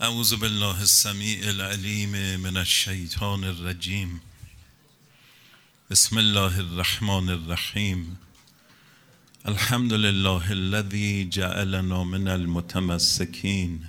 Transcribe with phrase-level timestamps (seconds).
[0.00, 2.10] اعوذ بالله السمیع العلیم
[2.40, 4.20] من الشیطان الرجیم
[5.90, 8.18] بسم الله الرحمن الرحیم
[9.44, 13.80] الحمد لله الذي جعلنا من المتمسکین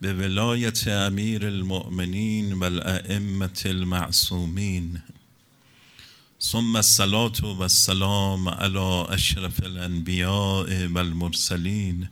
[0.00, 5.02] به ولایت امیر المؤمنین و الائمة المعصومین
[6.40, 12.08] ثم الصلاة و السلام على اشرف الانبیاء و المرسلین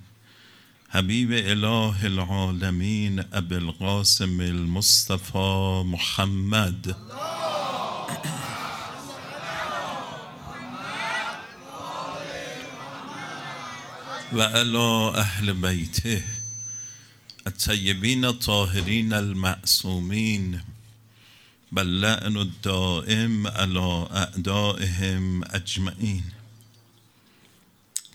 [0.95, 6.97] حبیب اله العالمین ابو القاسم المصطفى محمد.
[14.33, 16.25] و علی اهل بیته
[17.47, 20.61] الطیبین الطاهرین المعصومین
[21.73, 26.42] بل لعن الدائم على اعدائهم اجمعین.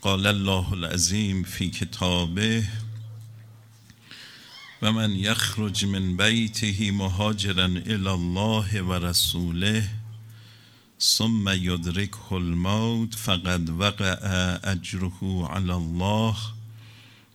[0.02, 2.64] قال الله العظیم فی کتابه
[4.82, 9.90] و من یخرج من بیته مهاجرا الى الله و رسوله
[11.00, 14.18] ثم یدرکه الموت فقد وقع
[14.64, 16.36] اجره علی الله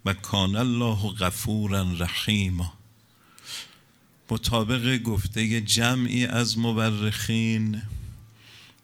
[0.04, 2.72] و کان الله غفورا رحیما.
[4.30, 7.82] مطابق گفته جمعی از مورخین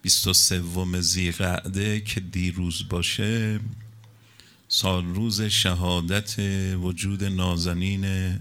[0.09, 3.61] بیست و سوم زیقعده که دیروز باشه
[4.69, 6.39] سال روز شهادت
[6.75, 8.39] وجود نازنین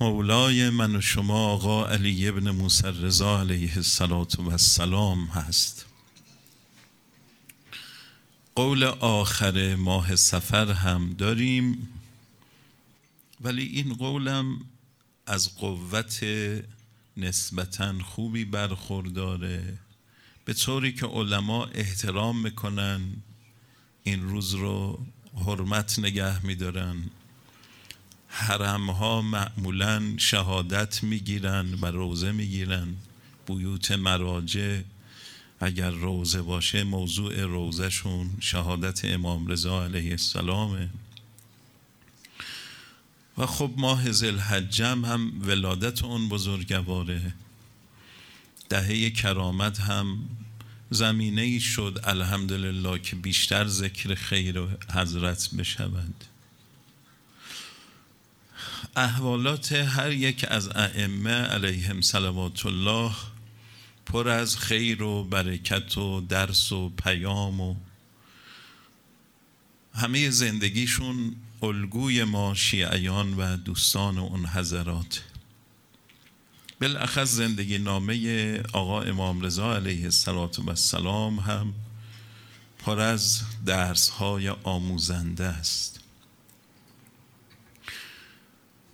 [0.00, 5.86] مولای من و شما آقا علی ابن موسی رضا علیه السلام هست.
[8.54, 11.88] قول آخر ماه سفر هم داریم
[13.40, 14.60] ولی این قولم
[15.26, 16.24] از قوت
[17.16, 19.78] نسبتا خوبی برخورداره.
[20.48, 23.00] به طوری که علما احترام می‌کنن
[24.04, 25.06] این روز رو
[25.46, 26.96] حرمت نگه میدارن.
[28.28, 32.88] حرم ها معمولا شهادت می‌گیرن و روزه می‌گیرن.
[33.46, 34.80] بیوت مراجع
[35.60, 40.88] اگر روزه باشه موضوع روزهشون شهادت امام رضا علیه السلامه.
[43.38, 47.34] و خب ماه زلحجم هم ولادت اون بزرگواره.
[48.68, 50.18] دهه کرامت هم
[50.90, 54.60] زمینه ای شد الحمدلله که بیشتر ذکر خیر
[54.94, 56.24] حضرت بشود.
[58.96, 63.12] احوالات هر یک از ائمه علیهم صلوات الله
[64.06, 67.74] پر از خیر و برکت و درس و پیام و
[69.94, 75.22] همه زندگیشون الگوی ما شیعیان و دوستان و اون حضرات
[76.80, 80.04] بالاخص زندگی نامه آقا امام رضا علیه
[80.68, 81.74] السلام هم
[82.78, 86.00] پر از درس های آموزنده است.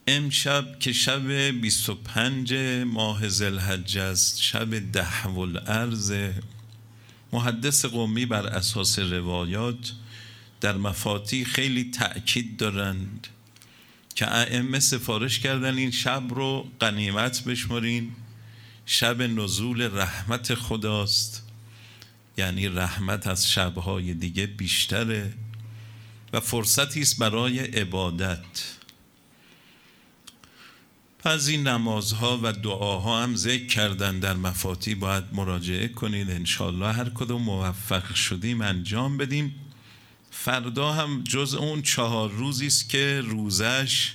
[0.06, 2.54] امشب که شب 25
[2.86, 6.30] ماه زلحجه است شب ده الارض
[7.32, 9.92] محدث قومی بر اساس روایات
[10.60, 13.26] در مفاتی خیلی تأکید دارند
[14.14, 18.12] که ائمه سفارش کردن این شب رو قنیمت بشمرین
[18.86, 21.42] شب نزول رحمت خداست.
[22.38, 25.32] یعنی رحمت از شبهای دیگه بیشتره
[26.32, 28.44] و فرصتی است برای عبادت.
[31.18, 37.08] پس این نمازها و دعاها هم ذکر کردن در مفاتی باید مراجعه کنید انشالله هر
[37.08, 39.54] کدوم موفق شدیم انجام بدیم.
[40.36, 44.12] فردا هم جز اون چهار روزی است که روزش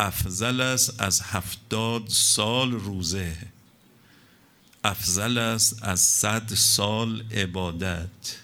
[0.00, 3.36] افضل است از هفتاد سال روزه.
[4.84, 8.36] افضل است از صد سال عبادت.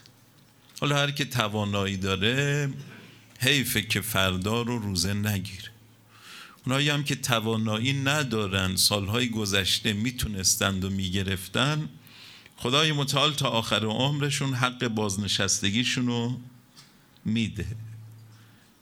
[0.81, 2.71] حالا هر که توانایی داره
[3.41, 5.71] حیفه که فردا رو روزه نگیره
[6.67, 11.89] اونایی هم که توانایی ندارن سالهای گذشته می‌تونستند و می‌گرفتن
[12.63, 16.41] خدای متعال تا آخر عمرشون حق بازنشستگیشون رو
[17.25, 17.67] میده.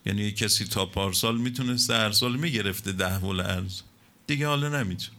[0.07, 3.83] یعنی کسی تا پارسال می‌تونسته هر سال می‌گرفته ده ول ارز.
[4.27, 5.17] دیگه حالا نمی‌تونه.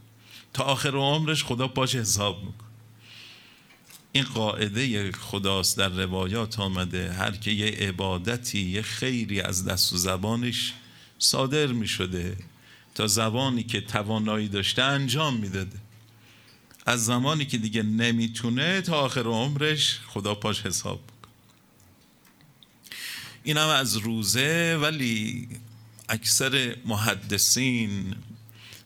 [0.53, 2.65] تا آخر عمرش خدا پاش حساب میکن
[4.12, 7.13] این قاعده خداست در روایات آمده.
[7.13, 10.74] هر که یه عبادتی یه خیری از دست و زبانش
[11.19, 12.38] صادر می‌شده
[12.95, 15.77] تا زبانی که توانایی داشته انجام می‌داده.
[16.86, 21.30] از زمانی که دیگه نمی‌تونه تا آخر عمرش خدا پاش حساب بکن
[23.44, 25.48] این هم از روزه ولی
[26.10, 28.16] اکثر محدثین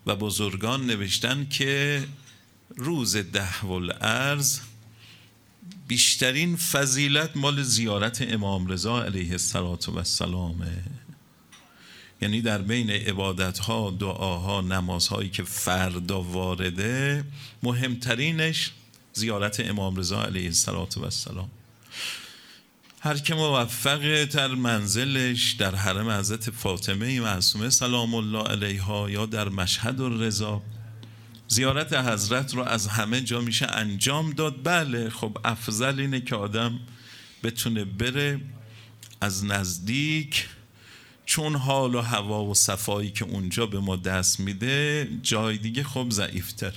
[0.06, 2.08] و بزرگان نوشتن که
[2.76, 4.60] روز ده الارض
[5.88, 10.84] بیشترین فضیلت مال زیارت امام رضا علیه السلامه
[12.26, 17.24] یعنی در بین عبادت ها دعاها نمازهایی که فردا وارده
[17.64, 18.72] مهمترینش
[19.14, 21.50] زیارت امام رضا علیه السلام
[23.00, 29.50] هر که موفق در منزلش در حرم حضرت فاطمه معصومه سلام الله علیها یا در
[29.50, 30.62] مشهد و رضا
[31.48, 34.64] زیارت حضرت رو از همه جا میشه انجام داد.
[34.64, 36.80] بله خب افضل اینه که آدم
[37.44, 38.42] بتونه بره
[39.22, 40.46] از نزدیک
[41.26, 46.08] چون حال و هوا و صفایی که اونجا به ما دست میده جای دیگه خب
[46.10, 46.74] ضعیفتر.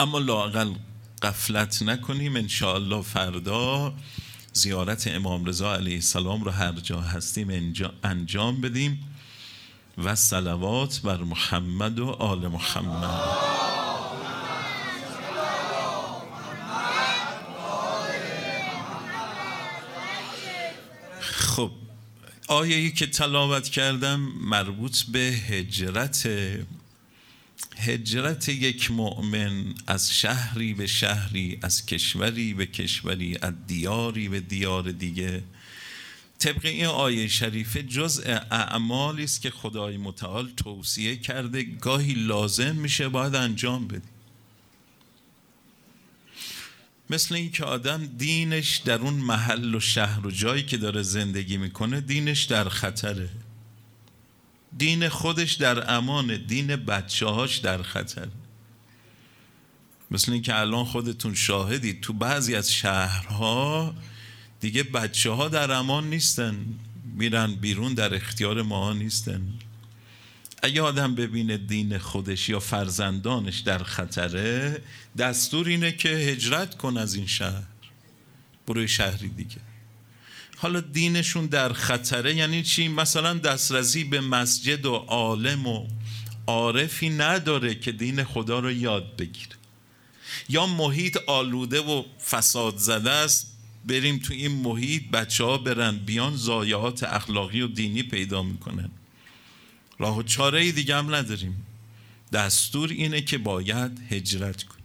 [0.00, 0.74] اما لاقل
[1.22, 3.94] قفلت نکنیم انشاءالله فردا
[4.52, 9.06] زیارت امام رضا علیه السلام رو هر جا هستیم انجام بدیم
[9.98, 13.20] و صلوات بر محمد و آل محمد.
[21.20, 21.70] خب
[22.50, 26.28] آیه که تلاوت کردم مربوط به هجرت
[27.76, 34.90] هجرت یک مؤمن از شهری به شهری از کشوری به کشوری از دیاری به دیار
[34.92, 35.42] دیگه.
[36.38, 43.08] طبق این آیه شریفه جزء اعمالی است که خدای متعال توصیه کرده گاهی لازم میشه
[43.08, 44.19] باید انجام بدی
[47.10, 51.56] مثل این که آدم دینش در اون محل و شهر و جایی که داره زندگی
[51.56, 53.28] می‌کنه دینش در خطره.
[54.78, 58.28] دین خودش در امان دین بچه هاش در خطر
[60.10, 63.94] مثل اینکه الان خودتون شاهدید تو بعضی از شهرها
[64.60, 66.66] دیگه بچه ها در امان نیستن.
[67.14, 69.42] میرن بیرون در اختیار ما نیستن.
[70.62, 74.82] اگه آدم ببینه دین خودش یا فرزندانش در خطره
[75.20, 77.62] دستور اینه که هجرت کن از این شهر.
[78.66, 79.56] بروی شهری دیگه.
[80.56, 85.86] حالا دینشون در خطره یعنی چی؟ مثلا دسترسی به مسجد و عالم و
[86.46, 89.56] عارفی نداره که دین خدا رو یاد بگیره.
[90.48, 93.52] یا محیط آلوده و فساد زده است
[93.84, 98.90] بریم تو این محیط بچه ها برن بیان زایات اخلاقی و دینی پیدا می‌کنن.
[99.98, 101.66] راه و چاره دیگه هم نداریم.
[102.32, 104.79] دستور اینه که باید هجرت کن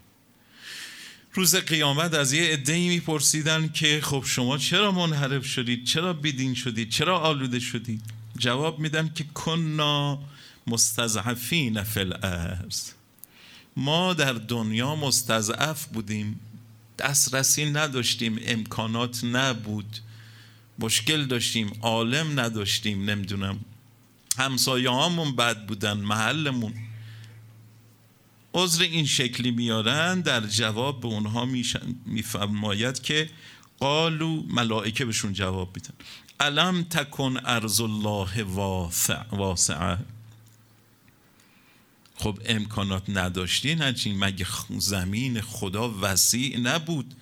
[1.35, 6.89] روز قیامت از یه عده‌ای میپرسیدن که خب شما چرا منحرف شدید؟ چرا بیدین شدید؟
[6.89, 8.01] چرا آلوده شدید؟
[8.37, 10.19] جواب میدن که کنا
[10.67, 12.89] مستضعفین فی الارض.
[13.77, 16.39] ما در دنیا مستضعف بودیم
[16.99, 19.99] دسترسی نداشتیم امکانات نبود
[20.79, 23.59] مشکل داشتیم عالم نداشتیم نمی‌دونم.
[24.37, 26.73] همسایه هامون بد بودن محلمون.
[28.55, 31.47] عذر این شکلی میارن در جواب به اونها
[32.05, 33.29] میفرماید که
[33.79, 35.93] قالو ملائکه بهشون جواب میدن.
[36.39, 38.43] علم تکن ارز الله
[39.31, 39.97] واسعه؟
[42.15, 44.47] خب امکانات نداشتی نچین مگه
[44.77, 47.13] زمین خدا وسیع نبود؟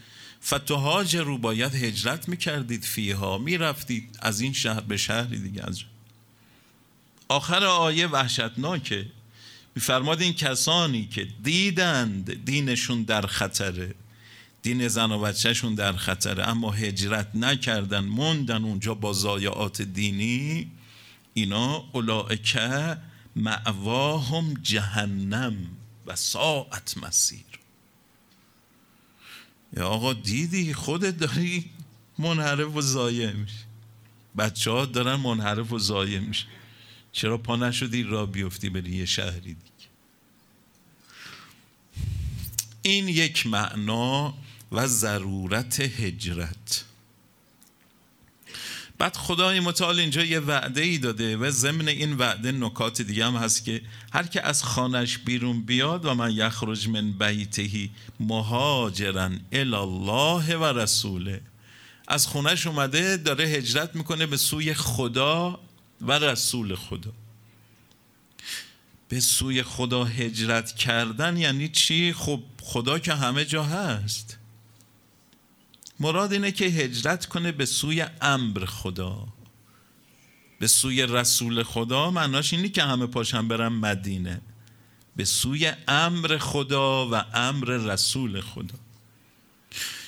[0.46, 5.64] فتوهاج رو باید هجرت می‌کردید فیها می‌رفتید از این شهر به شهری دیگه.
[5.68, 5.82] از
[7.28, 9.06] آخر آیه وحشتناکه.
[9.76, 13.96] میفرماد این کسانی که دیدند دینشون در خطره
[14.62, 20.72] دین زن و بچهشون در خطره اما هجرت نکردن موندن اونجا با ضایعات دینی
[21.34, 22.98] اینا اولائکه
[23.36, 25.56] معواهم جهنم
[26.06, 27.46] و ساعت مسیر.
[29.78, 31.66] یا آقا دیدی؟ خودت داری
[32.20, 33.66] منحرف و ضایع میشه
[34.38, 36.46] بچه ها دارن منحرف و ضایع میشه
[37.14, 39.90] چرا پا نشدی را بیفتی بری یه شهری دیگه؟
[42.82, 44.34] این یک معنا
[44.72, 46.86] و ضرورت هجرت.
[48.98, 53.36] بعد خدای متعال اینجا یه وعده ای داده و ضمن این وعده نکات دیگه هم
[53.36, 53.82] هست که
[54.14, 60.64] هر که از خانش بیرون بیاد و من یخرج من بیتهی مهاجرا الی الله و
[60.64, 61.42] رسوله.
[62.08, 65.60] از خونش اومده داره هجرت می‌کنه به سوی خدا.
[66.08, 67.12] و رسول خدا.
[69.10, 74.38] به سوی خدا هجرت کردن یعنی چی؟ خب خدا که همه جا هست.
[76.00, 79.28] مراد اینه که هجرت کنه به سوی امر خدا.
[80.60, 84.42] به سوی رسول خدا معناش اینی که همه پاشن برن مدینه.
[85.16, 88.80] به سوی امر خدا و امر رسول خدا.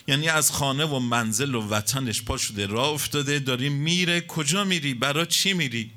[0.07, 4.21] یعنی از خانه و منزل و وطنش پا شده راه افتاده داری میره.
[4.21, 5.91] کجا میری؟ برا چی میری؟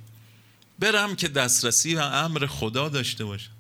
[0.78, 3.50] برم که دسترسی به امر خدا داشته باشم.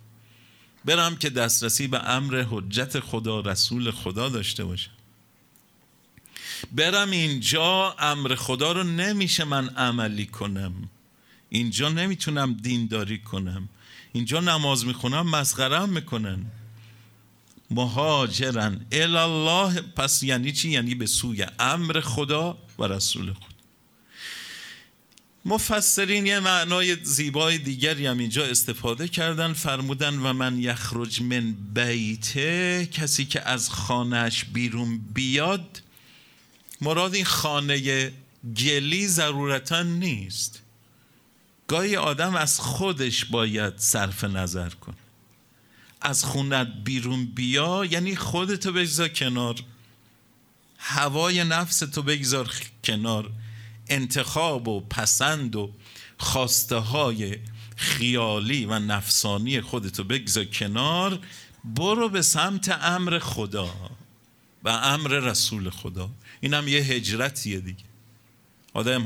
[0.84, 4.90] برم که دسترسی به امر حجت خدا رسول خدا داشته باشم.
[6.72, 10.72] برم اینجا امر خدا رو نمیشه من عملی کنم.
[11.48, 13.68] اینجا نمی‌تونم دینداری کنم.
[14.12, 16.46] اینجا نماز می‌خونم مسخرم می‌کنن.
[17.70, 18.86] مهاجرن.
[18.92, 23.48] الله پس یعنی چی؟ یعنی به سوی امر خدا و رسول خدا
[25.44, 32.86] مفسرین یه معنای زیبای دیگری هم اینجا استفاده کردن فرمودن و من یخرج من بیته
[32.92, 35.82] کسی که از خانهش بیرون بیاد.
[36.80, 38.12] مراد این خانه
[38.56, 40.62] گلی ضرورتا نیست.
[41.66, 44.97] گاهی آدم از خودش باید صرف نظر کنه
[46.00, 49.54] از خونت بیرون بیا یعنی خودتو بگذار کنار.
[50.78, 53.30] هوای نفس تو بگذار کنار.
[53.88, 55.70] انتخاب و پسند و
[56.18, 57.38] خواسته های
[57.76, 61.18] خیالی و نفسانی خودتو بگذار کنار.
[61.64, 63.74] برو به سمت امر خدا
[64.64, 66.10] و امر رسول خدا.
[66.40, 67.84] اینم یه هجرتیه دیگه.
[68.74, 69.04] آدم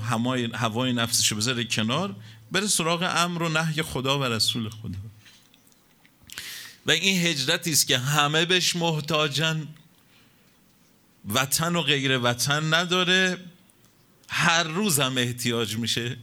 [0.54, 2.16] هوای نفسشو بذاره کنار
[2.52, 4.98] بره سراغ امر و نهی خدا و رسول خدا.
[6.86, 9.68] و این هجرتی است که همه بهش محتاجن.
[11.28, 13.38] وطن و غیر وطن نداره.
[14.28, 16.16] هر روز هم احتیاج میشه.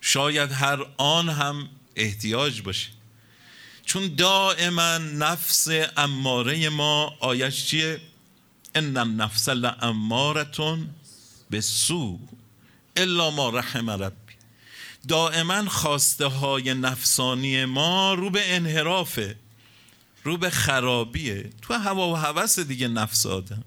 [0.00, 2.88] شاید هر آن هم احتیاج باشه.
[3.84, 8.00] چون دائما نفس اماره ما آیش چیه؟
[8.74, 10.90] ان النفس لامارتون
[11.50, 12.18] به سو
[12.96, 14.34] الا ما رحم ربی.
[15.08, 19.36] دائما خواسته های نفسانی ما رو به انحرافه
[20.24, 21.50] رو به خرابیه.
[21.62, 23.64] تو هوا و هوس دیگه نفس آدم.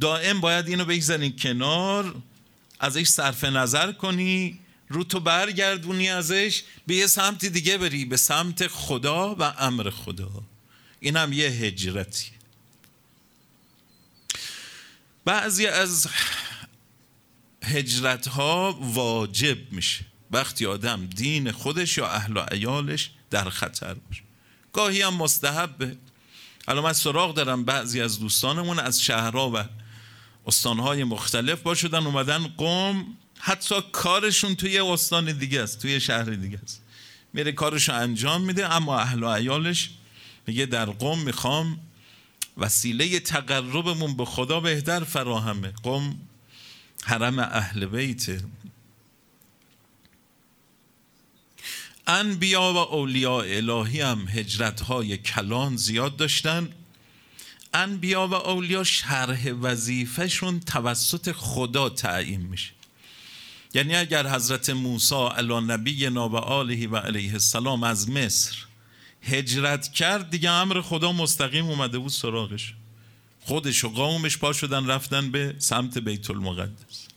[0.00, 2.14] دائم باید اینو بگذارین کنار
[2.80, 8.66] ازش صرف نظر کنی رو تو برگردونی ازش به یه سمت دیگه بری به سمت
[8.66, 10.30] خدا و امر خدا.
[11.00, 12.30] این هم یه هجرتی
[15.24, 16.08] بعضی از
[17.62, 20.04] هجرت ها واجب میشه.
[20.30, 24.22] وقتی آدم دین خودش یا اهل و عیالش در خطر باشه.
[24.76, 25.96] گاهی هم مستحبه.
[26.68, 29.64] الان من سراغ دارم بعضی از دوستانمون از شهرها و
[30.46, 33.06] استانهای مختلف با شدن اومدن قوم
[33.38, 36.82] حتی کارشون توی استان دیگه است توی شهر دیگه است.
[37.32, 39.90] میره کارشو انجام میده اما اهل و عیالش
[40.46, 41.80] میگه در قوم می‌خوام
[42.56, 45.72] وسیله تقربمون به خدا بهتر فراهمه.
[45.82, 46.20] قوم
[47.04, 48.40] حرم اهل بیته.
[52.06, 56.68] انبیا و اولیاء الهی هم هجرت های کلان زیاد داشتن.
[57.74, 62.70] انبیا و اولیا شرح وظیفهشون توسط خدا تعیین میشه.
[63.74, 68.56] یعنی اگر حضرت موسی علی نبی و آله و علیه السلام از مصر
[69.22, 72.74] هجرت کرد دیگه امر خدا مستقیم اومده بود سراغش.
[73.40, 77.08] خودش و قومش پا شدن رفتن به سمت بیت المقدس.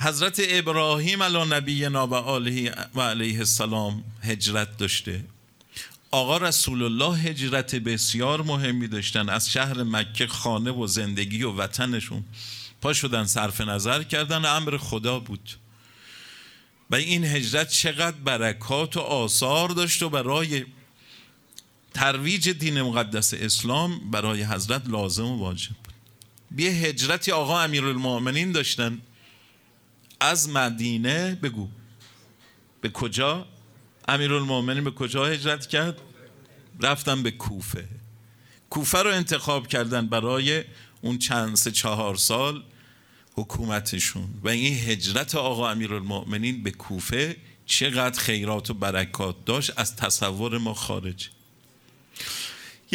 [0.00, 5.24] حضرت ابراهیم علی نبی و آله و علیه السلام هجرت داشته.
[6.10, 9.28] آقا رسول الله هجرت بسیار مهمی داشتن.
[9.28, 12.24] از شهر مکه خانه و زندگی و وطنشون
[12.80, 15.50] پا شدن صرف نظر کردن امر خدا بود.
[16.90, 20.64] و این هجرت چقدر برکات و آثار داشت و برای
[21.94, 25.94] ترویج دین مقدس اسلام برای حضرت لازم و واجب بود.
[26.60, 29.00] یه هجرتی آقا امیرالمؤمنین داشتن.
[30.20, 31.68] از مدینه بگو.
[32.80, 33.46] به کجا؟
[34.08, 36.00] امیرالمومنین به کجا هجرت کرد؟
[36.80, 37.88] رفتن به کوفه.
[38.70, 40.64] کوفه رو انتخاب کردن برای
[41.00, 42.62] اون چند سه چهار سال
[43.34, 44.28] حکومتشون.
[44.42, 50.74] و این هجرت آقا امیرالمؤمنین به کوفه چقدر خیرات و برکات داشت از تصور ما
[50.74, 51.30] خارج.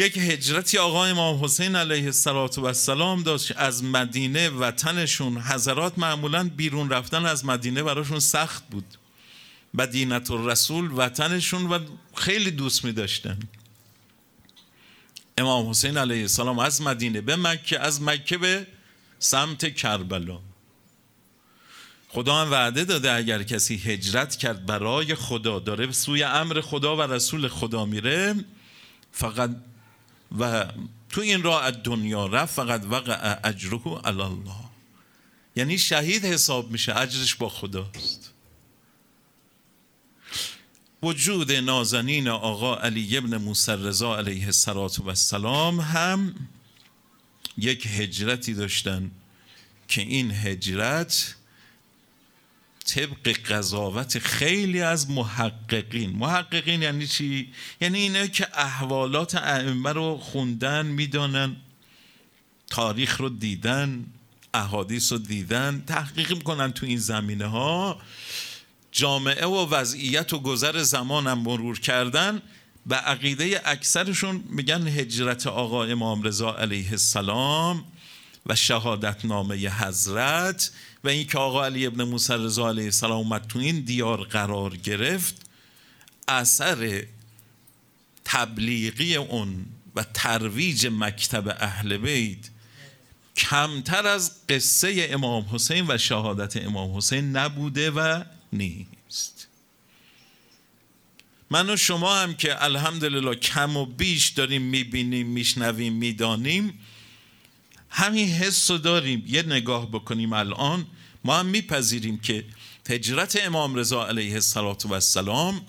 [0.00, 7.26] یک هجرتی آقا امام حسین علیه السلام داشت از مدینه وطنشون حضرات معمولا بیرون رفتن
[7.26, 8.84] از مدینه براشون سخت بود.
[9.74, 11.78] مدینت رسول وطنشون و
[12.14, 13.38] خیلی دوست می داشتن
[15.38, 18.66] امام حسین علیه السلام از مدینه به مکه از مکه به
[19.18, 20.38] سمت کربلا.
[22.08, 27.02] خدا هم وعده داده اگر کسی هجرت کرد برای خدا داره سوی امر خدا و
[27.02, 28.34] رسول خدا میره
[29.12, 29.50] فقط
[30.38, 30.72] و
[31.08, 33.12] تو این راه دنیا رفت فقط وقع
[34.04, 34.70] علی الله
[35.56, 38.32] یعنی شهید حساب میشه اجرش با خداست.
[41.02, 44.46] وجود نازنین آقا علی ابن موسی رضا علیه
[45.06, 46.34] السلام هم
[47.58, 49.10] یک هجرتی داشتن
[49.88, 51.36] که این هجرت
[52.94, 56.10] طبق قضاوت خیلی از محققین.
[56.10, 61.56] محققین یعنی چی؟ یعنی اینه که احوالات ائمه رو خوندن می‌دانن
[62.70, 64.06] تاریخ رو دیدن
[64.54, 68.00] احادیث رو دیدن تحقیق می‌کنن تو این زمینه ها
[68.92, 72.42] جامعه و وضعیت و گذر زمانم مرور کردن.
[72.86, 77.84] به عقیده اکثرشون میگن هجرت آقا امام رضا علیه السلام
[78.46, 80.70] و شهادت نامه حضرت.
[81.04, 85.50] و اینکه آقا علی ابن موسی رضا علیه السلام اومد تو این دیار قرار گرفت
[86.28, 87.04] اثر
[88.24, 92.50] تبلیغی اون و ترویج مکتب اهل بیت
[93.36, 99.48] کمتر از قصه امام حسین و شهادت امام حسین نبوده و نیست.
[101.50, 106.78] من و شما هم که الحمدلله کم و بیش داریم می‌بینیم میشنویم می‌دانیم
[107.90, 109.24] همین حس رو داریم.
[109.26, 110.86] یه نگاه بکنیم الان.
[111.24, 112.44] ما هم میپذیریم که
[112.88, 115.60] هجرت امام رضا علیه السلام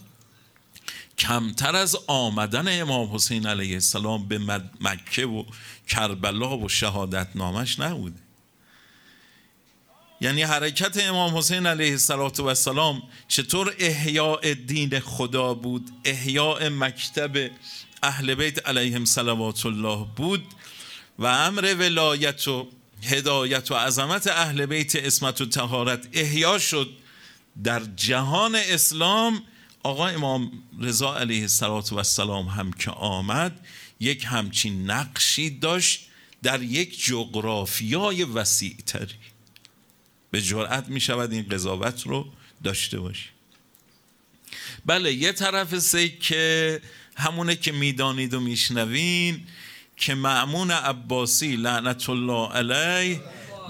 [1.17, 5.43] کمتر از آمدن امام حسین علیه السلام به مکه و
[5.87, 8.19] کربلا و شهادت نامش نبوده.
[10.21, 17.51] یعنی حرکت امام حسین علیه السلام چطور احیاء دین خدا بود احیاء مکتب
[18.03, 20.43] اهل بیت علیهم صلوات الله بود
[21.21, 22.67] و امر ولایت و
[23.03, 26.89] هدایت و عظمت اهل بیت اسمت و تهارت احیا شد
[27.63, 29.43] در جهان اسلام.
[29.83, 33.59] آقا امام رضا علیه السلام هم که آمد
[33.99, 36.07] یک همچین نقشی داشت
[36.43, 39.15] در یک جغرافیای وسیع تری
[40.31, 42.27] به جرأت می شود این قضاوت رو
[42.63, 43.29] داشته باشی.
[44.85, 46.81] بله یه طرف سه که
[47.15, 49.47] همونه که می‌دانید و میشنوین
[50.01, 53.22] که معمون عباسی لعنت الله علیه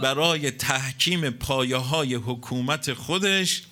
[0.01, 3.63] برای تحکیم پایه های حکومت خودش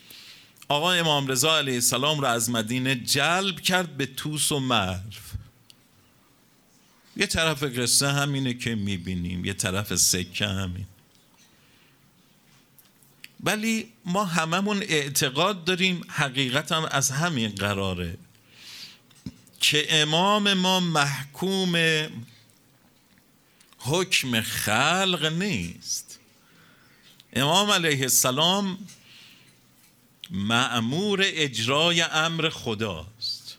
[0.68, 5.00] آقا امام رضا علیه السلام را از مدینه جلب کرد به توس و مرو.
[7.18, 10.86] یه طرف قصه همینه که می‌بینیم یه طرف سکه همین.
[13.44, 18.18] ولی ما هممون اعتقاد داریم حقیقت هم از همین قراره
[19.60, 21.76] که امام ما محکوم
[23.80, 26.20] حکم خلق نیست.
[27.34, 28.78] امام علیه السلام
[30.32, 33.58] معمور اجرای امر خداست.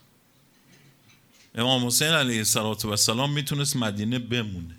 [1.55, 2.45] امام حسین علیه
[2.83, 4.75] السلام می‌تونست مدینه بمونه.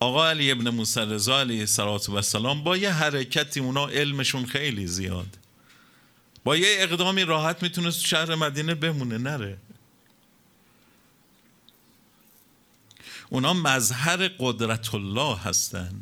[0.00, 1.66] آقا علی ابن موسی رضا علیه
[2.08, 5.38] السلام با یه حرکتی اونا علمشون خیلی زیاد.
[6.44, 9.58] با یه اقدامی راحت می‌تونست شهر مدینه بمونه نره.
[13.30, 15.92] اونا مظهر قدرت الله هستن.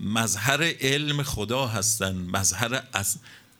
[0.00, 2.14] مظهر علم خدا هستن.
[2.14, 3.16] مظهر از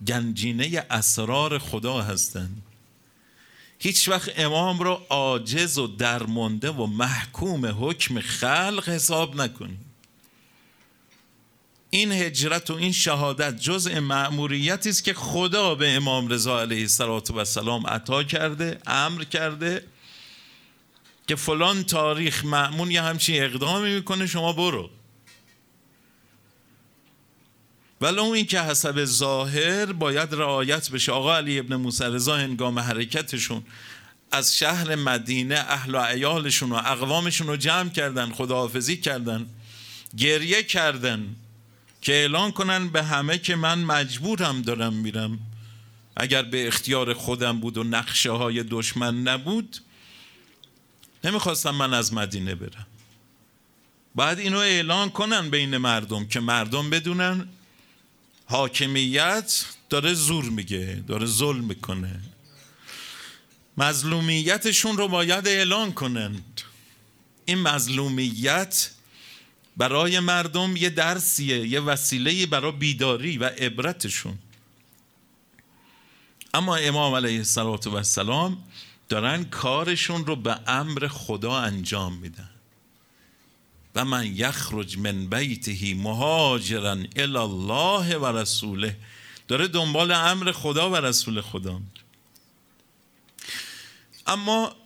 [0.07, 2.63] گنجینه اسرار خدا هستند
[3.79, 9.95] هیچ وقت امام رو عاجز و درمانده و محکوم حکم خلق حساب نکنید
[11.91, 16.89] این هجرت و این شهادت جزء مأموریتی است که خدا به امام رضا علیه
[17.37, 19.85] السلام عطا کرده امر کرده
[21.27, 24.91] که فلان تاریخ معمون یه همچین اقدامی می‌کنه شما برو.
[28.01, 31.13] ولی این که حسب ظاهر باید رعایت بشه.
[31.13, 33.63] آقا علی ابن موسی رضا هنگام حرکتشون
[34.31, 39.47] از شهر مدینه اهل و عیالشون و اقوامشون رو جمع کردن خداحافظی کردن
[40.17, 41.37] گریه کردن
[42.01, 45.39] که اعلان کنن به همه که من مجبورم دارم میرم.
[46.17, 49.77] اگر به اختیار خودم بود و نقشه های دشمن نبود
[51.25, 52.87] نمی‌خواستم من از مدینه برم.
[54.15, 57.49] بعد اینو اعلان کنن بین مردم که مردم بدونن
[58.47, 62.21] حاکمیت داره زور میگه داره ظلم می‌کنه.
[63.79, 66.61] مظلومیتشون رو باید اعلان کنند
[67.45, 68.91] این مظلومیت
[69.77, 74.39] برای مردم یه درسیه یه وسیله برای بیداری و عبرتشون.
[76.55, 78.59] اما امام علیه السلام
[79.09, 82.51] دارن کارشون رو به امر خدا انجام میدن.
[83.95, 88.97] و من یخرج من بیته مهاجرا الله و رسوله.
[89.49, 91.81] داره دنبال امر خدا و رسول خدا
[94.27, 94.77] اما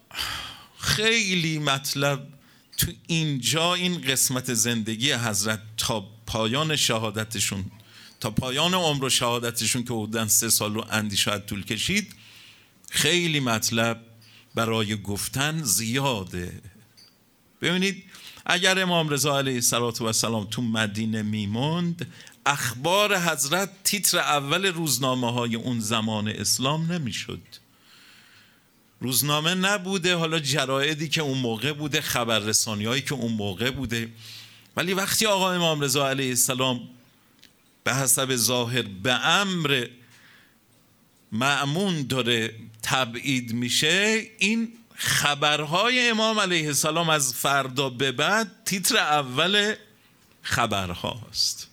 [0.78, 2.28] خیلی مطلب
[2.76, 7.64] تو اینجا این قسمت زندگی حضرت تا پایان شهادتشون
[8.20, 12.14] تا پایان عمر و شهادتشون که حدوداً سه سال و اندی طول کشید
[12.90, 14.00] خیلی مطلب
[14.58, 16.52] برای گفتن زیاده.
[17.62, 18.04] ببینید
[18.46, 22.12] اگر امام رضا علیه السلام تو مدینه میموند
[22.46, 27.40] اخبار حضرت تیتر اول روزنامه های اون زمان اسلام نمی‌شد.
[29.00, 34.08] روزنامه نبوده حالا جرائدی که اون موقع بوده خبررسانی هایی که اون موقع بوده.
[34.76, 36.80] ولی وقتی آقا امام رضا علیه السلام
[37.84, 39.86] به حسب ظاهر به امر
[41.32, 49.74] معمون داره تبعید میشه این خبرهای امام علیه السلام از فردا به بعد تیتر اول
[50.42, 51.68] خبرهاست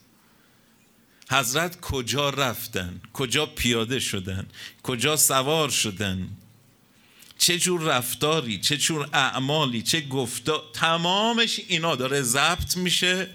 [1.32, 4.48] حضرت کجا رفتن؟ کجا پیاده شدن؟
[4.84, 6.30] کجا سوار شدن؟
[7.38, 13.28] چه جور رفتاری؟ چه جور اعمالی؟ چه گفتا؟ تمامش اینا داره ضبط میشه.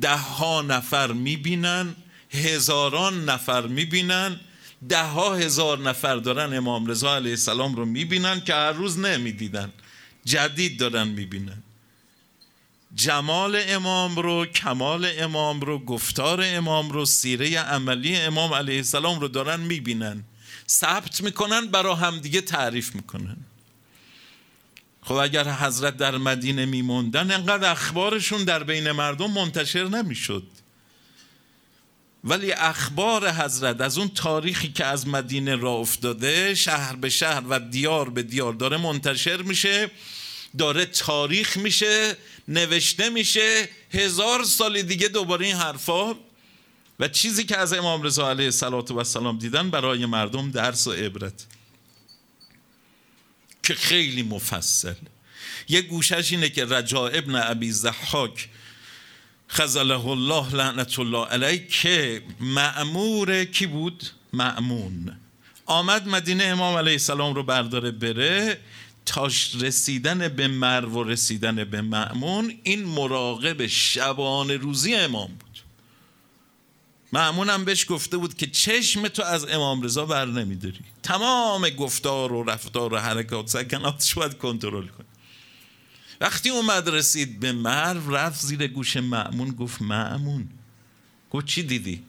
[0.00, 1.94] ده ها نفر می‌بینن
[2.30, 4.40] هزاران نفر می‌بینن.
[4.88, 9.72] ده ها هزار نفر دارن امام رضا علیه السلام رو می‌بینن که هر روز نمی‌دیدن.
[10.24, 11.62] جدید دارن می‌بینن.
[12.94, 19.28] جمال امام رو کمال امام رو گفتار امام رو سیره عملی امام علیه السلام رو
[19.28, 20.24] دارن می‌بینن.
[20.68, 23.36] ثبت می‌کنن برا همدیگه تعریف می‌کنن.
[25.02, 30.46] خب اگر حضرت در مدینه میموندن انقدر اخبارشون در بین مردم منتشر نمی‌شد.
[32.24, 37.60] ولی اخبار حضرت از اون تاریخی که از مدینه را افتاده شهر به شهر و
[37.60, 39.90] دیار به دیار داره منتشر میشه
[40.58, 42.16] داره تاریخ میشه
[42.48, 46.14] نوشته میشه هزار سال دیگه دوباره این حرفا.
[47.00, 51.46] و چیزی که از امام رضا علیه السلام دیدن برای مردم درس و عبرت.
[53.62, 54.94] که خیلی مفصل.
[55.68, 58.48] یه گوشش اینه که رجا ابن ابی زحاک
[59.52, 65.16] خزله الله لعنت الله علیه که معمور کی بود؟ معمون
[65.66, 68.58] آمد مدینه امام علیه السلام رو برداره بره
[69.06, 75.58] تاش رسیدن به مرو و رسیدن به معمون این مراقب شبان روزی امام بود.
[77.12, 80.80] معمون هم بهش گفته بود که چشم تو از امام رضا بر نمیداری.
[81.02, 85.04] تمام گفتار و رفتار و حرکات سکناتش باید کنترل کن
[86.20, 90.48] وقتی اومد رسید به مرو رفت زیر گوش معمون گفت معمون
[91.30, 92.02] گفت چی دیدی؟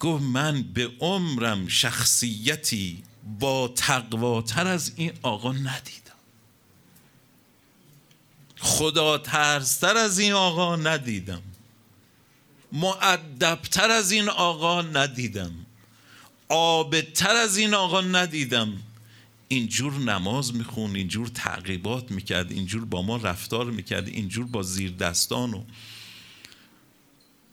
[0.00, 3.02] گفت من به عمرم شخصیتی
[3.38, 6.00] با تقواتر از این آقا ندیدم.
[8.58, 11.42] خدا ترستر از این آقا ندیدم.
[12.72, 15.52] معدبتر از این آقا ندیدم.
[16.48, 18.82] آبتر از این آقا ندیدم.
[19.52, 25.54] اینجور نماز میخون اینجور تعقیبات می‌کرد اینجور با ما رفتار می‌کرد اینجور با زیر دستان
[25.54, 25.64] و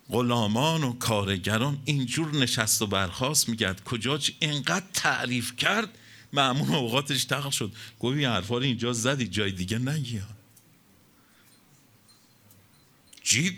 [0.09, 3.83] غلامان و کارگران اینجور نشست و برخواست می‌کرد.
[3.83, 5.97] کجا اینقدر تعریف کرد؟
[6.33, 7.71] معمون اوقاتش تقل شد.
[7.99, 10.21] گوی حرفا اینجا زدی جای دیگه نگی.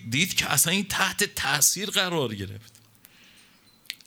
[0.10, 2.74] دید که اصلا این تحت تاثیر قرار گرفت.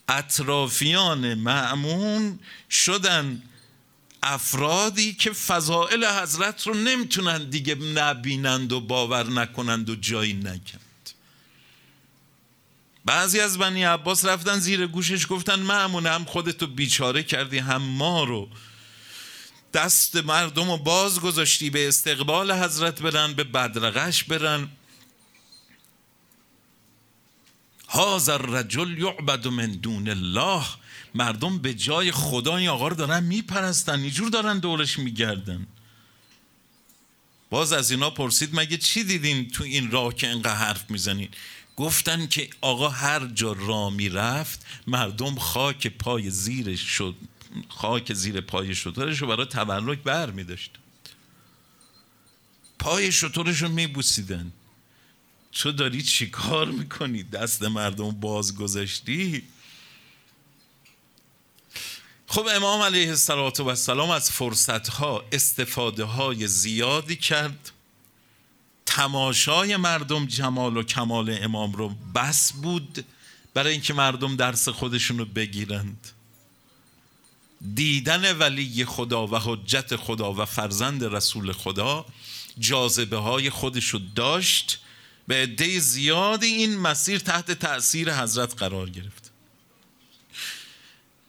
[0.08, 2.38] اطرافیان معمون
[2.70, 3.42] شدن
[4.22, 11.10] افرادی که فضائل حضرت رو نمی‌تونن دیگه نبینند و باور نکنند و جایی نکند.
[13.04, 18.24] بعضی از بنی عباس رفتن زیر گوشش گفتن معمون هم خودتو بیچاره کردی هم ما
[18.24, 18.48] رو.
[19.74, 24.68] دست مردم رو باز گذاشتی به استقبال حضرت برن به بدرقش برن.
[27.88, 30.64] هازر رجل یعبد من دون الله.
[31.14, 35.66] مردم به جای خدا این آقا رو دارن میپرستن اینجور دارن دورش میگردن.
[37.50, 41.28] باز از اینا پرسید مگه چی دیدین تو این راه که انقدر حرف می‌زنین؟
[41.76, 47.14] گفتن که آقا هر جا را می‌رفت مردم خاک پای زیرش شد
[47.68, 50.46] خاک زیر پای شطورش رو برای تبرک بر می
[52.78, 54.52] پای شطورش رو می بوسیدن
[55.52, 59.42] تو داری چی کار می‌کنی؟ دست مردم باز گذاشتی؟
[62.32, 67.70] خب امام علیه السلام از فرصت ها استفاده های زیادی کرد.
[68.86, 73.04] تماشای مردم جمال و کمال امام رو بس بود
[73.54, 76.08] برای اینکه مردم درس خودشون رو بگیرند.
[77.74, 82.06] دیدن ولی خدا و حجت خدا و فرزند رسول خدا
[82.58, 84.78] جاذبه های خودش رو داشت.
[85.28, 89.30] به عده زیادی این مسیر تحت تأثیر حضرت قرار گرفت.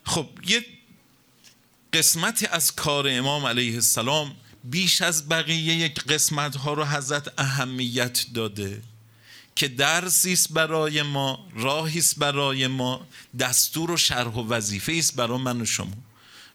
[0.03, 0.65] خب یه
[1.93, 8.25] قسمتی از کار امام علیه السلام بیش از بقیه یک قسمت ها رو حضرت اهمیت
[8.33, 8.81] داده
[9.55, 13.07] که درسی است برای ما راهی است برای ما
[13.39, 15.93] دستور و شرح و وظیفه است برای من و شما.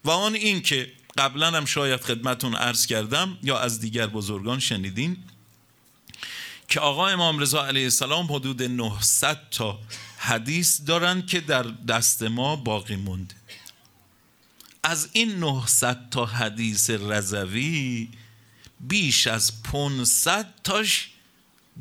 [0.05, 5.17] و آن این که قبلا هم شاید خدمتون عرض کردم یا از دیگر بزرگان شنیدین
[6.67, 9.79] که آقا امام رضا علیه السلام حدود 900 تا
[10.17, 13.38] حدیث دارند که در دست ما باقی مونده.
[14.83, 18.09] از این 900 تا حدیث رضوی
[18.79, 21.09] بیش از 500 تاش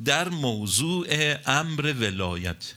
[0.05, 1.07] در موضوع
[1.47, 2.75] امر ولایت.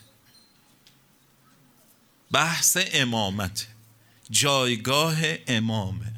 [2.32, 3.66] بحث امامت
[4.30, 6.12] جایگاه امامه.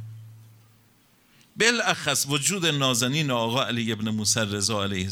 [1.57, 5.09] بالاخص وجود نازنین آقا علی ابن موسی رضا علیه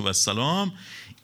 [0.00, 0.72] السلام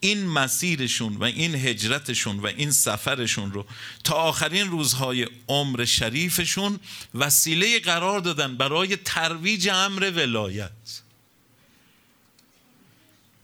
[0.02, 3.66] این مسیرشون و این هجرتشون و این سفرشون رو
[4.04, 6.80] تا آخرین روزهای عمر شریفشون
[7.14, 10.70] وسیله قرار دادن برای ترویج امر ولایت.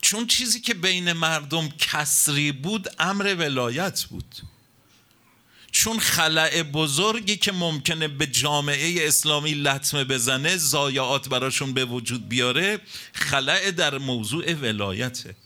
[0.02, 4.34] چون چیزی که بین مردم کسری بود امر ولایت بود.
[5.70, 12.80] چون خلع بزرگی که ممکنه به جامعه اسلامی لطمه بزنه زایعات براشون به وجود بیاره
[13.12, 15.36] خلع در موضوع ولایته.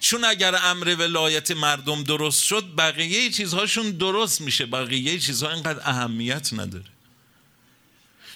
[0.00, 4.66] چون اگر امر ولایت مردم درست شد بقیه چیزهاشون درست میشه.
[4.66, 6.84] بقیه چیزها اینقدر اهمیت نداره.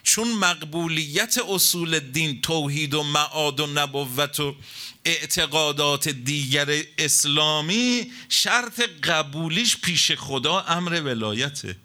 [0.02, 4.56] چون مقبولیت اصول دین توحید و معاد و نبوت و
[5.04, 11.76] اعتقادات دیگر اسلامی شرط قبولیش پیش خدا امر ولایته.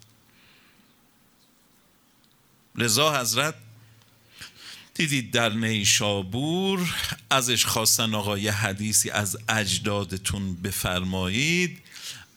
[2.76, 3.56] لذا حضرت
[5.00, 6.96] دیدید در نیشابور
[7.30, 11.80] ازش خواستن آقا حدیثی از اجدادتون بفرمایید.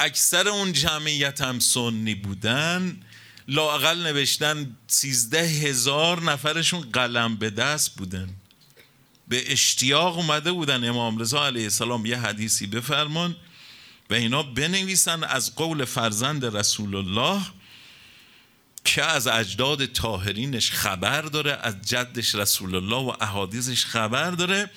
[0.01, 3.01] اکثر اون جمعیت هم سنی بودن.
[3.49, 8.29] لاقل نوشتن سیزده هزار نفرشون قلم به دست بودن.
[9.29, 10.89] به اشتیاق اومده بودن.
[10.89, 13.37] امام رضا علیه السلام یه حدیثی بفرمان
[14.11, 17.43] و اینا بنویسن از قول فرزند رسول الله.
[18.85, 24.71] که از اجداد تاهرینش خبر داره از جدش رسول الله و احادیثش خبر داره.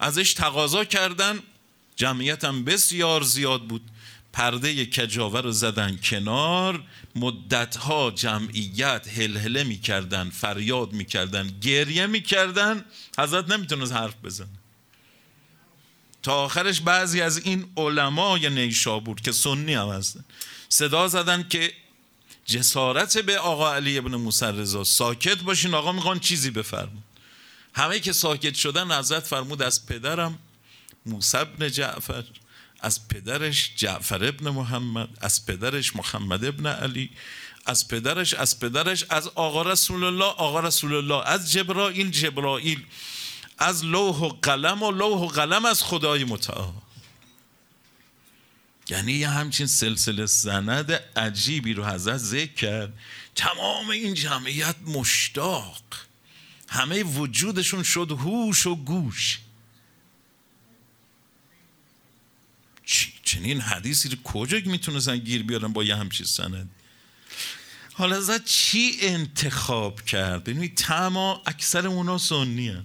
[0.00, 1.38] ازش تقاضا کردن
[1.96, 3.82] جمعیت هم بسیار زیاد بود.
[4.32, 6.82] پرده کجاوه رو زدن کنار
[7.16, 12.84] مدتها جمعیت هلهله می‌کردن فریاد می‌کردن گریه می‌کردن.
[13.18, 14.48] حضرت نمی‌تونست حرف بزنه.
[16.22, 20.24] تا آخرش بعضی از این علمای نیشابور که سنی هم هستن
[20.68, 21.72] صدا زدن که
[22.44, 27.02] جسارت به آقا علی ابن موسی رضا ساکت باشین آقا می‌خوان چیزی بفرمون.
[27.74, 30.38] همه که ساکت شدن حضرت فرمود از پدرم
[31.06, 32.24] موسی ابن جعفر
[32.80, 37.10] از پدرش جعفر ابن محمد از پدرش محمد ابن علی
[37.66, 42.84] از پدرش از پدرش از آقا رسول الله آقا رسول الله از جبرائیل جبرائیل
[43.58, 46.72] از لوح و قلم و لوح و قلم از خدای متعال.
[48.88, 52.92] یعنی یه همچین سلسله سند عجیبی رو حضرت ذکر کرد.
[53.34, 55.82] تمام این جمعیت مشتاق.
[56.68, 59.38] همه وجودشون شد هوش و گوش.
[63.24, 66.70] چنین حدیثی رو کجا می‌تونستن گیر بیارن با یه همچین سند؟
[67.92, 72.84] حالا ازت چی انتخاب کرد؟ ببینید تمام اکثر اونا سنی هن.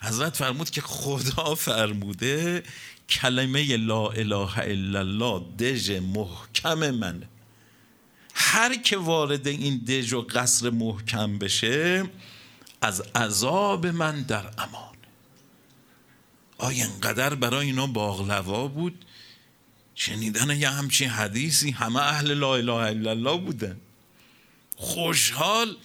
[0.00, 2.62] حضرت فرمود که خدا فرموده
[3.08, 7.28] کلمه لا اله الا الله دژ محکم منه.
[8.34, 12.10] هر که وارد این دژ و قصر محکم بشه
[12.82, 14.96] از عذاب من در امان.
[16.58, 19.04] آیا انقدر برای اینا باغلوا بود.
[19.94, 23.80] شنیدن یه همچین حدیثی همه اهل لا اله الا الله بودن.
[24.76, 25.76] خوشحال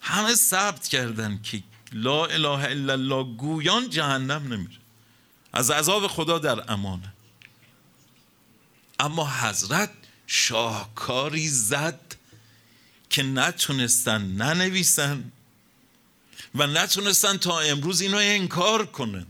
[0.00, 4.81] همه ثبت کردن که لا اله الا الله گویان جهنم نمیره.
[5.52, 7.12] از عذاب خدا در امانه
[9.00, 9.90] اما حضرت
[10.26, 12.16] شاهکاری زد
[13.10, 15.32] که نتونستن ننویسن
[16.54, 19.26] و نتونستن تا امروز اینو انکار کنند.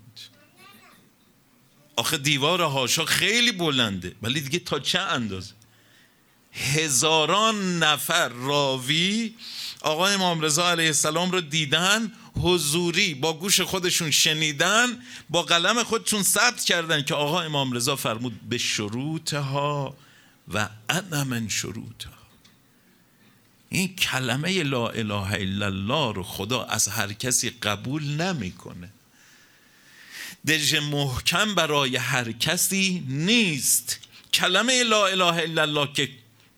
[1.96, 5.52] آخه دیوار هاشا خیلی بلنده ولی دیگه تا چه اندازه؟
[6.52, 9.34] هزاران نفر راوی
[9.80, 16.22] آقا امام رضا علیه السلام رو دیدن حضوری با گوش خودشون شنیدن با قلم خودشون
[16.22, 19.96] ثبت کردن که آقا امام رضا فرمود به شروطها
[20.54, 22.12] و انا من شروطها.
[23.68, 28.92] این کلمه لا اله الا الله رو خدا از هر کسی قبول نمی‌کنه.
[30.46, 33.98] دژ محکم برای هر کسی نیست.
[34.34, 36.10] کلمه لا اله الا الله که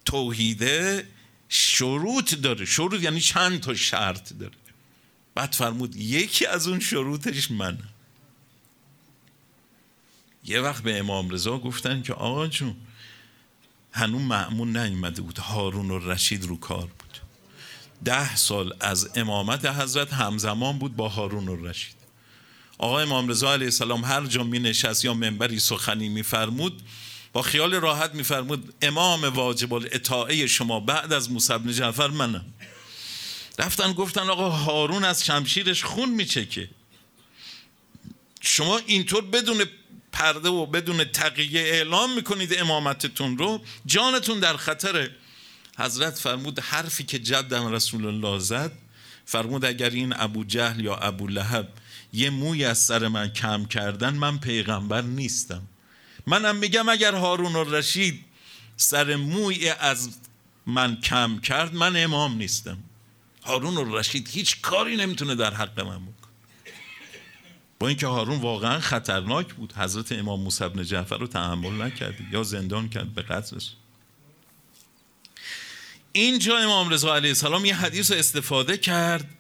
[0.05, 1.09] توحیده
[1.49, 2.65] شروط داره.
[2.65, 4.64] شروط یعنی چند تا شرط داره.
[5.35, 7.79] بعد فرمود یکی از اون شروطش من.
[10.45, 12.77] یه وقت به امام رضا گفتن که آقا جون
[13.93, 17.19] هنون معمون نیومده بود هارون و رشید رو کار بود.
[18.05, 21.95] ده سال از امامت حضرت همزمان بود با هارون و رشید.
[22.79, 26.83] آقا امام رضا علیه السلام هر جا می نشست یا منبری سخنی میفرمود
[27.33, 32.45] با خیال راحت میفرمود امام واجب الاطاعه شما بعد از موسی بن جعفر منم.
[33.59, 36.69] رفتن گفتن آقا هارون از شمشیرش خون میچکه.
[38.41, 39.65] شما اینطور بدون
[40.13, 45.11] پرده و بدون تقیه اعلام می‌کنید امامتتون رو؟ جانتون در خطره.
[45.79, 48.73] حضرت فرمود حرفی که جدم رسول الله زد
[49.27, 51.69] فرمود اگر این ابو جهل یا ابو لهب
[52.13, 55.63] یه موی از سر من کم کردن من پیغمبر نیستم.
[56.27, 58.25] منم میگم اگر هارون الرشید
[58.77, 60.09] سر موی از
[60.67, 62.79] من کم کرد من امام نیستم.
[63.45, 66.15] هارون الرشید هیچ کاری نمی‌تونه در حق من بکنه.
[67.79, 72.43] با اینکه هارون واقعا خطرناک بود حضرت امام موسی بن جعفر رو تحمل نکرد یا
[72.43, 73.71] زندان کرد به قتلش.
[76.13, 79.31] اینجا امام رضا علیه السلام یه حدیث رو استفاده کرد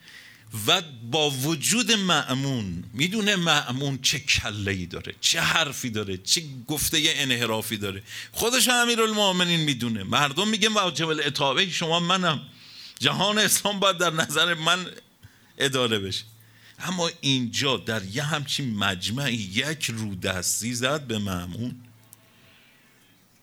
[0.66, 7.02] و با وجود معمون می‌دونه معمون چه کله ای داره چه حرفی داره چه گفته
[7.04, 8.02] انحرافی داره.
[8.32, 10.02] خودش المؤمنین می‌دونه.
[10.02, 12.40] مردم میگن واجب الاطاعه شما منم.
[12.98, 14.86] جهان اسلام باید در نظر من
[15.58, 16.24] اداره بشه.
[16.78, 21.74] اما اینجا در یه همچین مجمعی یک رو دستی زد به معمون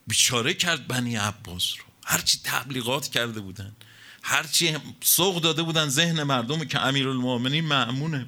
[0.07, 1.83] بیچاره کرد بنی عباس رو.
[2.05, 3.71] هرچی تبلیغات کرده بودن.
[4.23, 8.27] هرچی سوق داده بودن ذهن مردم که امیرالمؤمنین معمونه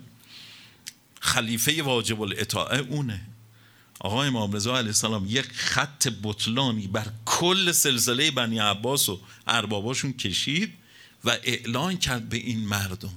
[1.19, 3.21] خلیفه واجب الاطاعه اونه.
[3.99, 10.13] آقای امام رضا علیه السلام یک خط بطلانی بر کل سلسله بنی عباس و ارباباشون
[10.13, 10.73] کشید.
[11.23, 13.13] و اعلان کرد به این مردم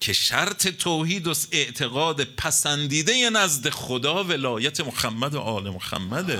[0.00, 6.38] که شرط توحید و اعتقاد پسندیده نزد خدا ولایت محمد و آل محمده.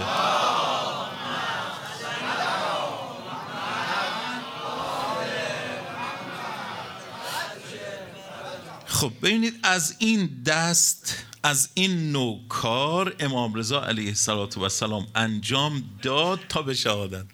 [8.86, 14.14] خب ببینید از این دست از این نوع کار امام رضا علیه
[14.62, 17.24] السلام انجام داد تا به شهادت.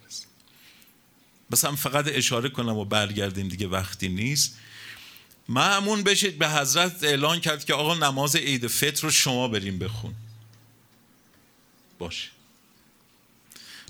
[1.65, 4.59] هم فقط اشاره کنم و برگردیم دیگه وقتی نیست.
[5.49, 10.15] معمون بشید به حضرت اعلان کرد که آقا نماز عید فطر رو شما بریم بخون.
[11.99, 12.29] باشه.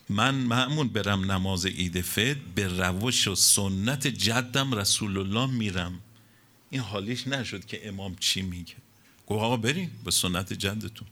[0.09, 6.01] من معمون برم نماز عید فطر به روش و سنت جدم رسول الله میرم.
[6.71, 8.75] این حالیش نشد که امام چی میگه.
[9.27, 11.09] گفت آقا بریم به سنت جدتون.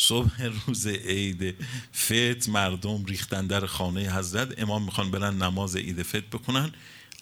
[0.00, 1.54] صبح روز عید
[1.94, 4.58] فت مردم ریختن در خانه حضرت.
[4.58, 6.72] امام می‌خوان برن نماز عید فت بکنن.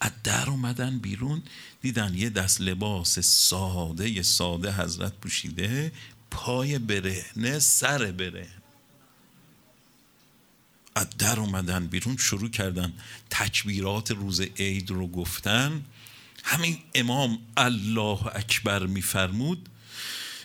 [0.01, 1.43] از در اومدن بیرون
[1.83, 5.93] دیدن یه دست لباس ساده یه ساده حضرت پوشیده
[6.31, 8.49] پای برهنه سر بره
[10.95, 12.93] از در اومدن بیرون شروع کردن
[13.31, 15.85] تکبیرات روز عید رو گفتن.
[16.45, 19.69] همین امام الله اکبر میفرمود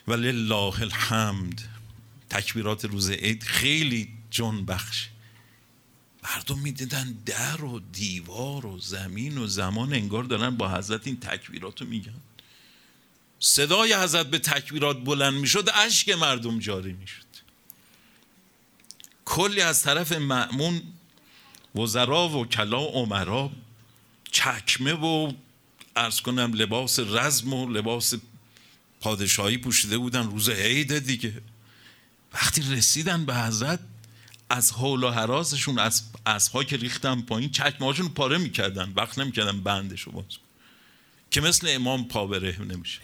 [0.08, 1.73] و لله الحمد
[2.30, 5.08] تکبیرات روز عید خیلی جن بخش.
[6.24, 11.82] مردم می‌دیدن در و دیوار و زمین و زمان انگار دارن با حضرت این تکبیرات
[11.82, 12.14] رو میگن.
[13.40, 17.24] صدای حضرت به تکبیرات بلند می‌شد اشک مردم جاری می‌شد.
[19.26, 20.82] کلی از طرف معمون
[21.76, 23.52] وزرا و کلا و عمرا
[24.32, 25.34] چکمه و
[25.96, 28.14] ارز کنم لباس رزم و لباس
[29.02, 30.32] پادشاهی پوشیده بودن.
[30.32, 31.42] روز عید دیگه.
[32.34, 33.80] وقتی رسیدن به حضرت
[34.50, 38.94] از حول و حراسشون از اسبها که ریختن پایین چکمهاشون پاره می‌کردن.
[38.96, 40.26] وقت نمی‌کردن بندشو باز
[41.32, 43.00] که مثل امام پا برهنه نمیشه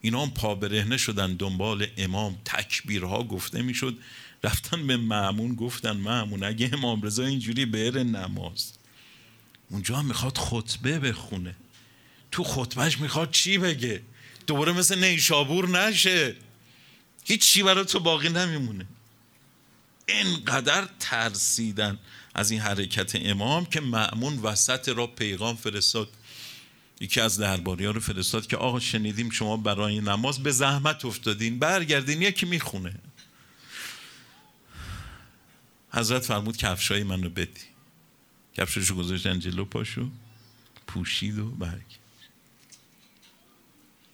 [0.00, 2.38] اینا هم پا برهنه شدن دنبال امام.
[2.44, 3.98] تکبیرها گفته می‌شد.
[4.44, 8.72] رفتن به معمون گفتن معمون اگه امام رضا اینجوری بره نماز.
[9.70, 11.54] اونجا هم می‌خواد خطبه بخونه.
[12.30, 14.02] تو خطبهش می‌خواد چی بگه؟
[14.46, 16.36] دوباره مثل نیشابور نشه.
[17.24, 18.86] هیچ چی برای تو باقی نمیمونه.
[20.06, 21.98] اینقدر ترسیدن
[22.34, 26.08] از این حرکت امام که معمون وسط را پیغام فرستاد.
[27.00, 31.58] یکی از درباری ها رو فرستاد که آقا شنیدیم شما برای نماز به زحمت افتادین
[31.58, 32.94] برگردین یکی می‌خونه.
[35.90, 37.60] حضرت فرمود کفشای منو بدی.
[38.56, 40.10] کفششو گذاشتن جلو پاشو
[40.86, 42.03] پوشید و برگ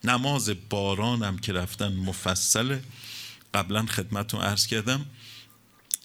[0.04, 2.78] نماز بارانم که رفتن مفصل
[3.54, 5.06] قبلا خدمتتون عرض کردم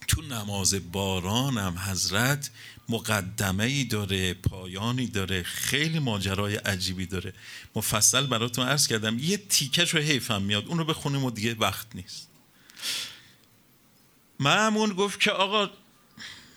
[0.07, 2.49] تو نماز بارانم حضرت
[2.89, 7.33] مقدمه ای داره پایانی داره خیلی ماجرای عجیبی داره.
[7.75, 11.87] مفصل براتون عرض کردم یه تیکش رو حیفم میاد اون رو بخونیم و دیگه وقت
[11.95, 12.27] نیست.
[14.39, 15.69] معمون گفت که آقا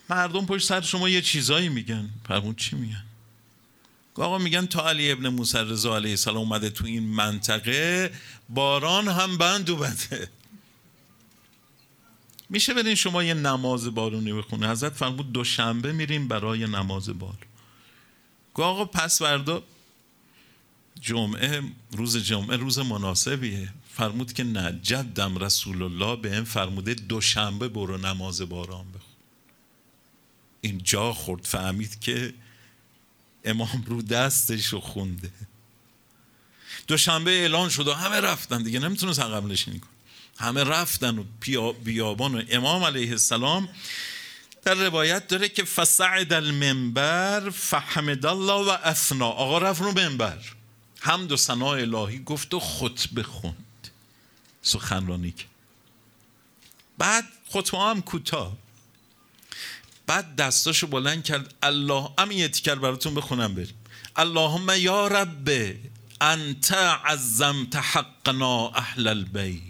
[0.09, 2.09] مردم پشت سر شما یه چیزایی میگن.
[2.27, 3.03] فرمون چی میگن؟
[4.19, 8.11] آقا میگن تا علی ابن موسی رضا علیه السلام اومده تو این منطقه
[8.49, 10.29] باران هم بند و بده
[12.49, 17.37] میشه برین شما یه نماز بارونی بخونه حضرت فرمود دوشنبه میریم برای نماز بار.
[18.53, 19.63] گو آقا پس فردا
[21.01, 23.69] جمعه روز جمعه روز مناسبیه.
[23.93, 29.15] فرمود که نه جدم رسول الله به این فرموده دوشنبه برو نماز باران بخون.
[30.61, 32.33] این جا خورد فهمید که
[33.45, 35.31] امام رو دستش رو خونده.
[36.87, 39.87] دوشنبه اعلان شد و همه رفتن دیگه نمی‌تونست عقب نشینی کن
[40.37, 41.23] همه رفتن و
[41.73, 43.69] بیابان و امام علیه السلام.
[44.63, 49.27] در روایت داره که فسعد المنبر فحمد الله و اثنا.
[49.27, 50.39] آقا رفت رو منبر.
[50.99, 53.89] حمد و ثنا الهی گفت و خطبه خوند.
[54.61, 55.49] سخنرانی کرد.
[56.97, 58.57] بعد خطبه هم کوتاه.
[60.09, 61.53] بعد دستاشو بلند کرد.
[61.63, 63.75] الله همین یه تیکر براتون بخونم بریم.
[64.15, 65.49] اللهم یا رب
[66.21, 66.73] انت
[67.05, 69.63] عظمت حقنا اهل البیت.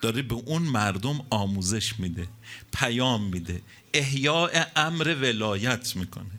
[0.00, 2.28] داره به اون مردم آموزش میده
[2.72, 3.62] پیام میده
[3.94, 6.30] احیاء امر ولایت می‌کنه.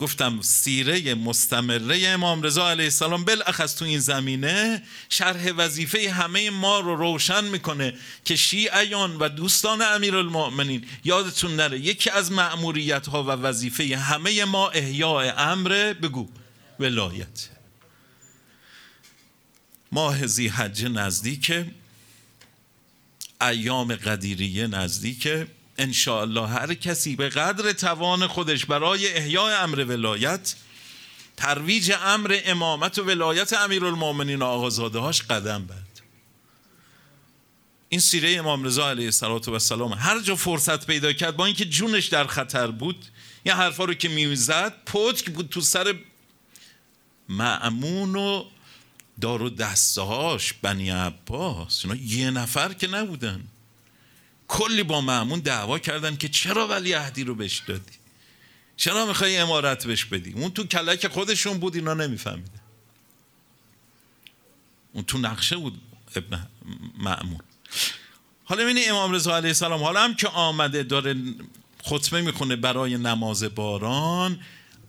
[0.00, 6.80] گفتم سیره مستمره امام رضا علیه السلام بالاخص تو این زمینه شرح وظیفه همه ما
[6.80, 7.94] رو روشن می‌کنه
[8.24, 14.68] که شیعیان و دوستان امیرالمؤمنین یادتون نره یکی از معموریت ها و وظیفه همه ما
[14.68, 16.28] احیاء امر بگو
[16.80, 17.48] ولایت.
[19.92, 21.70] ماه زی حج نزدیکه
[23.40, 25.46] ایام قدیریه نزدیکه.
[26.08, 30.54] الله هر کسی به قدر توان خودش برای احیای امر ولایت
[31.36, 36.02] ترویج امر امامت و ولایت امیرالمؤمنین و آقازاده هاش قدم برد.
[37.88, 39.10] این سیره امام رضا علیه
[39.48, 43.04] السلام هر جا فرصت پیدا کرد با اینکه جونش در خطر بود
[43.44, 45.94] یه حرفا رو که می‌زد پتک بود تو سر
[47.28, 48.44] معمون و
[49.20, 51.84] دار و دستهاش بنی عباس.
[51.84, 53.44] اینا یه نفر که نبودن.
[54.50, 57.92] کلی با معمون دعوا کردن که چرا ولی عهدی رو بهش دادی؟
[58.76, 62.60] چرا می‌خوای امارت بهش بدی؟ اون تو کلک خودشون بود اینا نمیفهمیدن.
[64.92, 65.80] اون تو نقشه بود
[66.16, 66.46] ابن
[66.98, 67.40] معمون
[68.44, 71.14] حالا ببینید امام رضا علیه السلام حالا هم که آمده داره
[71.84, 74.40] خطبه می‌خونه برای نماز باران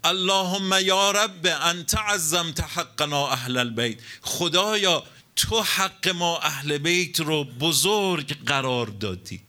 [0.03, 3.97] اللهم یا رب انت عظمت حقنا اهل البیت.
[4.21, 5.03] خدایا
[5.35, 9.41] تو حق ما اهل بیت رو بزرگ قرار دادی.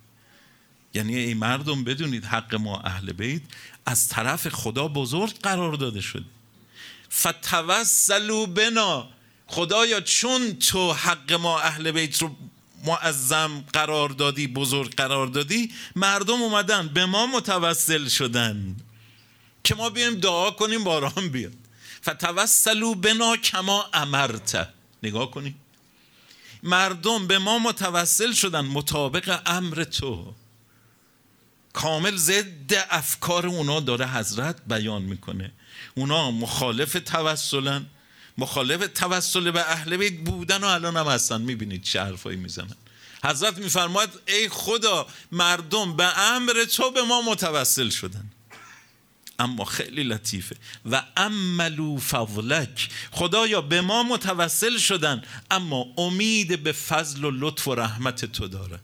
[0.95, 3.43] یعنی ای مردم بدونید حق ما اهل بیت
[3.87, 6.25] از طرف خدا بزرگ قرار داده شده.
[7.13, 9.09] فتوسلوا بنا.
[9.47, 12.37] خدایا چون تو حق ما اهل بیت رو
[12.87, 18.77] معظم قرار دادی بزرگ قرار دادی مردم اومدن به ما متوسل شدن.
[19.65, 21.53] که ما بیایم دعا کنیم باران بیاد.
[22.03, 24.69] فتوسلوا بنا کما امرت.
[25.03, 25.55] نگاه کنیم
[26.63, 30.35] مردم به ما متوسل شدن مطابق امر تو.
[31.73, 35.53] کامل ضد افکار اونا داره حضرت بیان می‌کنه.
[35.95, 37.87] اونا مخالف توسلن
[38.39, 41.41] مخالف توسل به اهل بیت بودن و الان هم هستن.
[41.41, 42.77] می‌بینید چه حرفایی می‌زنن.
[43.25, 48.31] حضرت میفرماید ای خدا مردم به امر تو به ما متوسل شدن.
[49.39, 50.57] اما خیلی لطیفه.
[50.91, 52.89] و عملو فضلک.
[53.11, 58.81] خدایا به ما متوسل شدن اما امید به فضل و لطف و رحمت تو داره.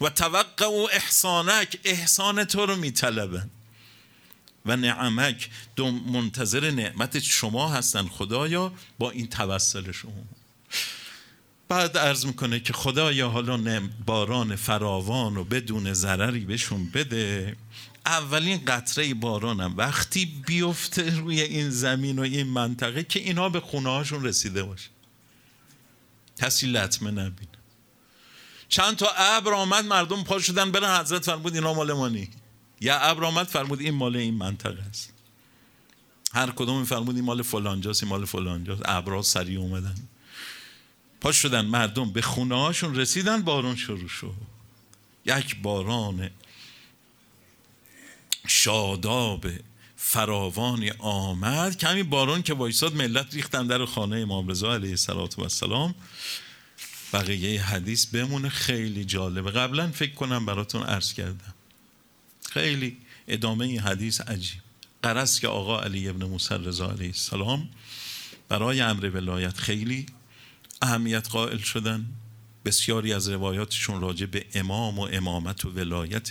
[0.00, 3.50] و توقع و احسانک احسان تو رو میطلبن
[4.66, 10.24] و نعمک دو منتظر نعمت شما هستن خدایا با این توسل شما.
[11.68, 17.56] بعد عرض می‌کنه که خدایا حالا باران فراوان و بدون ضرری بهشون بده.
[18.06, 19.74] اولین قطره بارانم.
[19.76, 24.88] وقتی بیفته روی این زمین و این منطقه که اینا به خونه هاشون رسیده باشه.
[26.38, 27.51] کسی لطمه نبینه.
[28.72, 32.28] چند تا ابر آمد مردم پا شدن برن حضرت فرمود اینا مال مانی
[32.80, 35.12] یا ابر آمد فرمود این مال این منطقه است.
[36.32, 38.82] هر کدوم فرمود این مال فلانجاست این مال فلانجاست.
[38.84, 39.94] ابرا سریع اومدن.
[41.20, 44.34] پا شدن مردم به خونه هاشون رسیدن بارون شروع شد.
[45.26, 46.30] یک باران
[48.46, 49.46] شاداب
[49.96, 51.76] فراوانی آمد.
[51.76, 54.96] کمی بارون که وایساد ملت ریختن در خانه امام رضا علیه
[55.38, 55.94] السلام
[57.12, 59.50] بقیه حدیث بمونه خیلی جالبه.
[59.50, 61.54] قبلا فکر کنم براتون عرض کردم.
[62.50, 62.96] خیلی
[63.28, 64.60] ادامه این حدیث عجیب.
[65.02, 67.68] قرص که آقا علی ابن موسی رضا علیه السلام
[68.48, 70.06] برای امر ولایت خیلی
[70.82, 72.06] اهمیت قائل شدن.
[72.64, 76.30] بسیاری از روایاتشون راجع به امام و امامت و ولایت.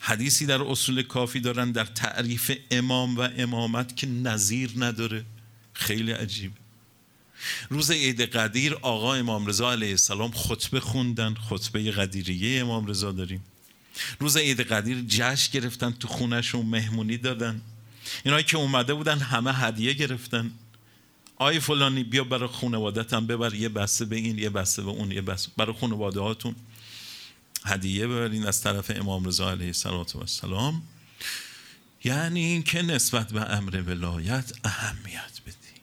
[0.00, 5.24] حدیثی در اصول کافی دارن در تعریف امام و امامت که نظیر نداره.
[5.72, 6.52] خیلی عجیب.
[7.70, 11.34] روز عید قدیر آقا امام رضا علیه السلام خطبه خوندن.
[11.34, 13.44] خطبه قدیریه امام رضا داریم.
[14.20, 17.60] روز عید قدیر جشن گرفتن تو خونهشون مهمونی دادن.
[18.24, 20.50] اینایی که اومده بودن همه هدیه گرفتن.
[21.36, 25.20] آی فلانی بیا برای خانوادتم ببر یه بسته به این یه بسته به اون یه
[25.20, 26.54] بسته برای خانواده هاتون
[27.64, 29.72] هدیه ببرین از طرف امام رضا علیه
[30.20, 30.82] السلام
[32.04, 35.80] یعنی اینکه نسبت به امر ولایت اهمیت بدی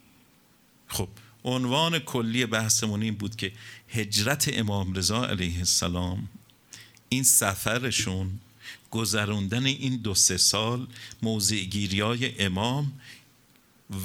[0.88, 1.08] خب
[1.44, 3.52] عنوان کلی بحثمون این بود که
[3.88, 6.28] هجرت امام رضا علیه السلام
[7.08, 8.38] این سفرشون
[8.90, 10.86] گذروندن این دو سه سال
[11.22, 11.64] موضع
[12.00, 12.92] های امام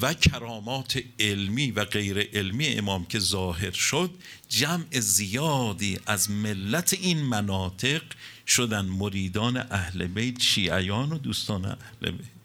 [0.02, 4.12] و کرامات علمی و غیر علمی امام که ظاهر شد
[4.50, 8.02] جمع زیادی از ملت این مناطق
[8.48, 12.39] شدن مریدان اهل بیت شیعیان و دوستان اهل بیت.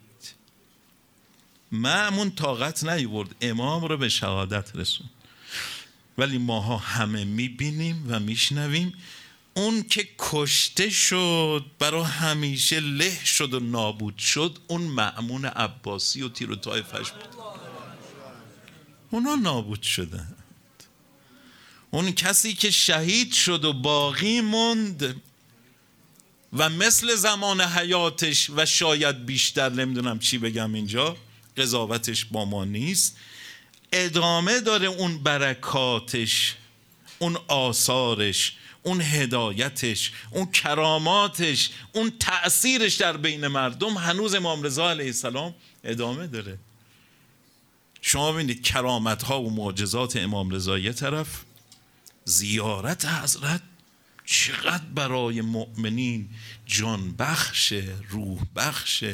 [1.75, 3.35] معمون طاقت نیورد.
[3.41, 5.07] امام رو به شهادت رسون.
[6.19, 8.95] ولی ماها همه می‌بینیم و میشنویم.
[9.55, 16.29] اون که کشته شد برای همیشه له شد و نابود شد اون معمون عباسی و
[16.29, 17.25] تیر و طایفش بود.
[19.11, 20.45] اونا نابود شدند.
[21.91, 25.23] اون کسی که شهید شد و باقی موند
[26.53, 31.17] و مثل زمان حیاتش و شاید بیشتر نمی‌دونم چی بگم اینجا
[31.57, 33.17] قضاوتش با ما نیست.
[33.93, 36.55] ادامه داره اون برکاتش
[37.19, 45.07] اون آثارش اون هدایتش اون کراماتش اون تأثیرش در بین مردم هنوز امام رضا علیه
[45.07, 46.59] السلام ادامه داره.
[48.01, 51.29] شما ببینید کرامت ها و معجزات امام رضا یه طرف
[52.25, 53.61] زیارت حضرت
[54.25, 56.29] چقدر برای مؤمنین
[56.67, 57.73] جان بخش
[58.11, 59.05] روح بخش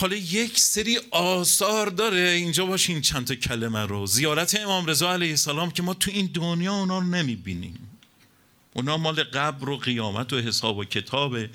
[0.00, 2.20] حالا یک سری آثار داره.
[2.20, 4.06] اینجا باشین چند تا کلمه رو.
[4.06, 7.88] زیارت امام رضا علیه السلام که ما تو این دنیا اونا رو نمی‌بینیم.
[8.72, 11.50] اونا مال قبر و قیامت و حساب و کتابه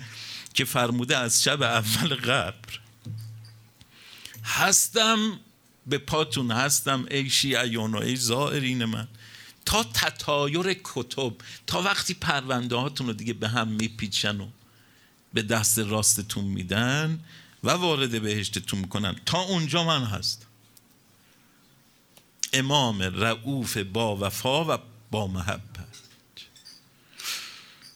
[0.54, 2.80] که فرموده از شب اول قبر.
[4.44, 5.40] هستم
[5.88, 9.08] به پاتون هستم ای شیعیان و ای زائرین من.
[9.66, 11.34] تا تطایر کتب
[11.68, 14.48] تا وقتی پرونده هاتون رو دیگه به هم میپیچن و
[15.34, 17.20] به دست راستتون میدن
[17.64, 19.16] و وارد بهشتتون می‌کنن.
[19.26, 20.46] تا اونجا من هست.
[22.54, 24.80] امام رعوف با وفا و
[25.12, 25.64] با محبت.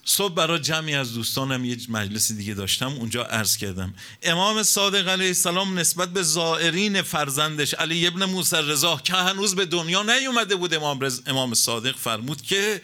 [0.05, 3.93] صبح برای جمعی از دوستانم یه مجلس دیگه داشتم اونجا عرض کردم.
[4.23, 9.65] امام صادق علیه السلام نسبت به زائرین فرزندش علی ابن موسی رضا که هنوز به
[9.65, 11.11] دنیا نیومده بود امام.
[11.25, 12.81] امام صادق فرمود که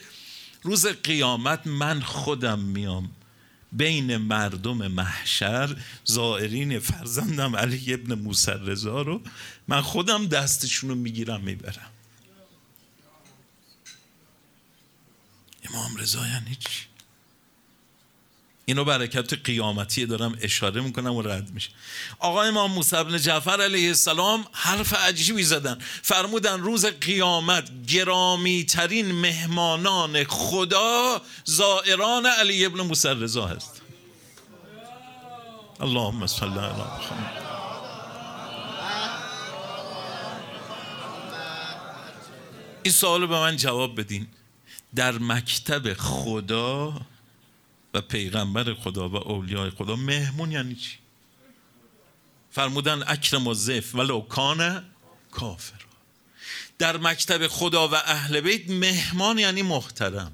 [0.63, 3.11] روز قیامت من خودم میام.
[3.73, 9.21] بین مردم محشر زائرین فرزندم علی ابن موسی رضا رو
[9.67, 11.89] من خودم دستشون رو می‌گیرم می‌برم.
[15.63, 16.92] امام رضا یعنی چی؟
[18.65, 21.69] اینو برکت قیامتی دارم اشاره می‌کنم و رد میشه.
[22.19, 25.77] آقا امام موسی بن جعفر علیه السلام حرف عجیبی زدن.
[26.01, 33.81] فرمودن روز قیامت گرامی ترین مهمانان خدا زائران علی ابن موسی رضا هست.
[35.79, 37.43] اللهم صل علی محمد.
[42.83, 44.27] این سوال به من جواب بدین.
[44.95, 47.01] در مکتب خدا
[47.93, 49.95] و پیغمبر خدا و اولیای خدا.
[49.95, 50.97] مهمون یعنی چی؟
[52.51, 54.85] فرمودن اکرم و زف ولو کان
[55.31, 55.83] کافر
[56.77, 60.31] در مکتب خدا و اهل بیت مهمان یعنی محترم.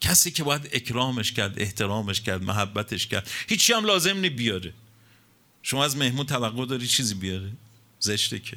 [0.00, 3.30] کسی که باید اکرامش کرد احترامش کرد محبتش کرد.
[3.48, 4.72] هیچی هم لازم نی بیاره.
[5.62, 7.52] شما از مهمون توقع داری چیزی بیاره؟
[7.98, 8.56] زشته که.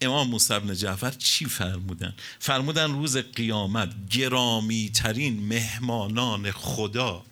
[0.00, 7.24] امام موسی بن جعفر چی فرمودن؟ فرمودن روز قیامت گرامی ترین مهمانان خدا.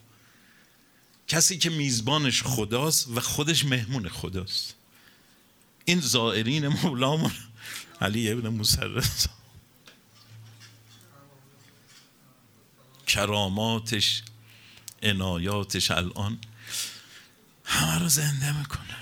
[1.29, 4.75] کسی که میزبانش خداست و خودش مهمون خداست.
[5.85, 7.33] این زائرین مولامون
[8.01, 8.81] علی ابن موسی
[13.07, 14.23] کراماتش
[15.03, 16.39] عنایاتش الان
[17.65, 19.02] همه رو زنده می‌کنه.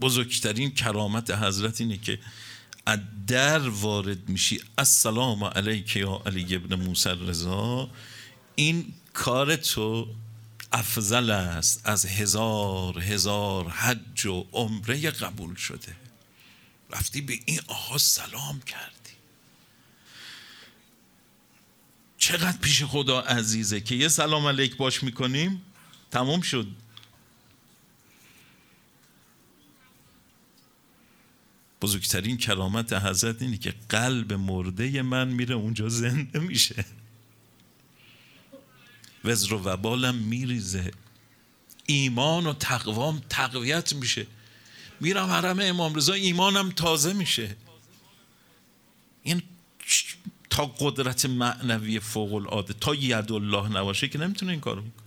[0.00, 2.18] بزرگترین کرامت حضرت اینه که
[2.86, 4.60] از در وارد میشی.
[4.78, 7.90] السلام علیک یا علی ابن موسی رضا
[8.54, 10.08] این کار تو
[10.72, 11.80] افضل است.
[11.84, 15.96] از هزار هزار حج و عمره قبول شده.
[16.90, 18.92] رفتی به این آقا سلام کردی.
[22.18, 25.62] چقدر پیش خدا عزیزه که یه سلام علیک باش می‌کنیم؟
[26.10, 26.66] تمام شد.
[31.82, 36.84] بزرگترین کرامت حضرت اینه که قلب مرده من میره اونجا زنده میشه.
[39.24, 40.90] وزر و وبالم میریزه.
[41.86, 44.26] ایمان و تقوام تقویت میشه.
[45.00, 47.56] میرم حرم امام رضا ایمانم تازه میشه.
[49.22, 49.42] این
[50.50, 55.05] تا قدرت معنوی فوق العاده تا ید الله نباشه که نمی‌تونه این کارو بکنه.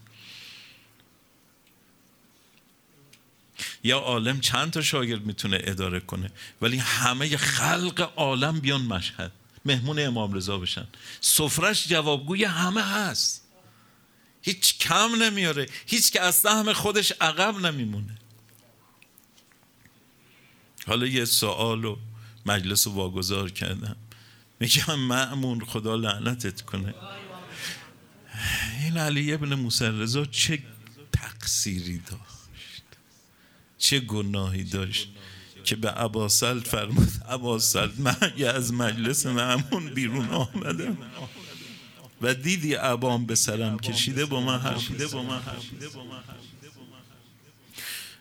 [3.84, 9.32] یا عالم چند تا شاگرد می‌تونه اداره کنه؟ ولی همه خلق عالم بیان مشهد.
[9.65, 10.88] مهمون امام رضا بشن.
[11.21, 13.43] سفرش جوابگوی همه هست.
[14.41, 15.65] هیچ کم نمیاره.
[15.86, 18.17] هیچ که از سهم خودش عقب نمیمونه.
[20.88, 21.97] حالا یه سوال و
[22.45, 23.95] مجلس رو واگذار کردم.
[24.59, 26.93] میگم معمون خدا لعنتت کنه.
[28.80, 30.63] این علی ابن موسی رضا چه
[31.11, 32.38] تقصیری داشت؟
[33.80, 35.09] چه گناهی داشت
[35.63, 38.15] که به عباسل فرمود عباسل من
[38.55, 40.97] از مجلس معمون بیرون آمدم
[42.21, 45.39] و دیدی عبام به سرم کشیده با من حرف با من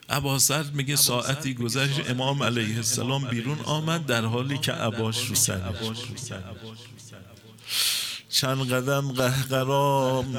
[0.08, 5.74] عباسل میگه ساعتی گذشت امام علیه السلام بیرون آمد در حالی که عباش رو سر
[8.30, 10.36] چند قدم قهقرام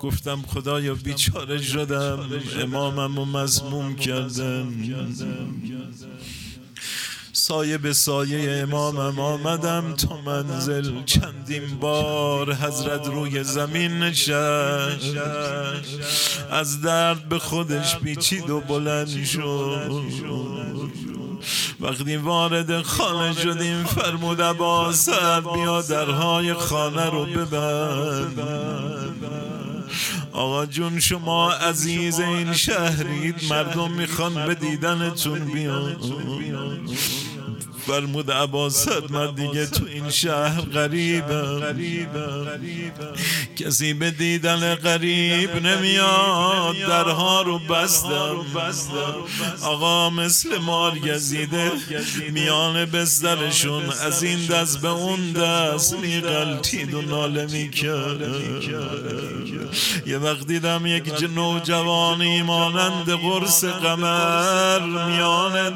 [0.00, 2.30] گفتم خدایا بیچاره شدم
[2.60, 4.72] امامم رو مزموم کردم.
[7.32, 15.16] سایه به سایه امامم آمدم تا منزل چندین بار حضرت روی زمین نشست.
[16.50, 19.92] از درد به خودش پیچید و بلند شد.
[21.80, 24.40] وقتی وارد خانه شدیم فرمود
[25.54, 28.97] بیا درهای خانه رو ببند.
[30.32, 35.96] آقا جون شما عزیز این شهرید مردم می‌خوان به دیدنتون بیان.
[37.88, 41.62] فرمود عباست من دیگه تو این شهر غریبم.
[43.56, 48.36] کسی به دیدن غریب نمیاد درها رو بستم.
[49.62, 51.72] آقا مثل مار گزیده
[52.32, 58.22] میان بسترشون از این دست به اون دست میقلتید و ناله می‌کرد
[60.06, 65.74] یه وقت دیدم یک نوجوانی مانند قرص قمر میان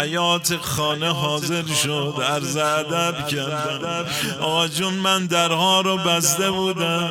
[0.00, 4.06] حیات خانه حاضر شد عرض ادب کردم.
[4.40, 7.10] آقا جون من درها رو بسته بودم.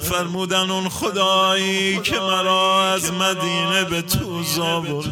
[0.00, 5.10] فرمودن اون خدایی که مرا از مدینه به توز آورده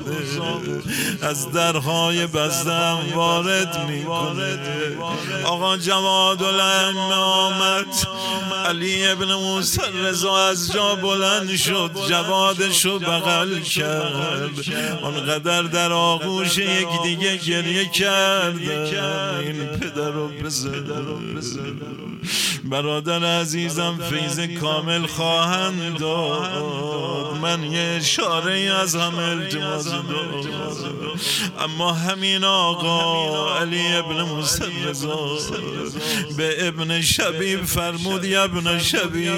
[1.23, 4.59] از درهای بستم وارد می‌کنه.
[5.45, 7.87] آقا جواد الامه آمد
[8.67, 14.51] علی ابن موسی رضا از جا بلند شد جوادشو بغل کرد.
[15.03, 18.59] آنقدر در آغوش یک دیگه گریه کردم
[19.39, 20.31] این پدر رو
[22.65, 27.37] برادر عزیزم فیض کامل خواهند داد.
[27.43, 29.89] من یه اشاره از همه التماس
[31.61, 34.65] اما همین آقا علی ابن موسی
[36.37, 39.35] به ابن شبیب فرمود ابن شبیب.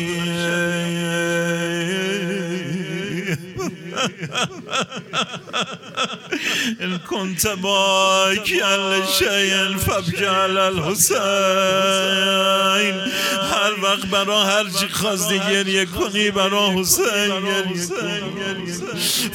[6.81, 11.17] إن كنت باكيا لشيء فابكي على الحسين.
[13.53, 17.87] هر وقت برا هر چی خواستی گریه کنی برا حسین گریه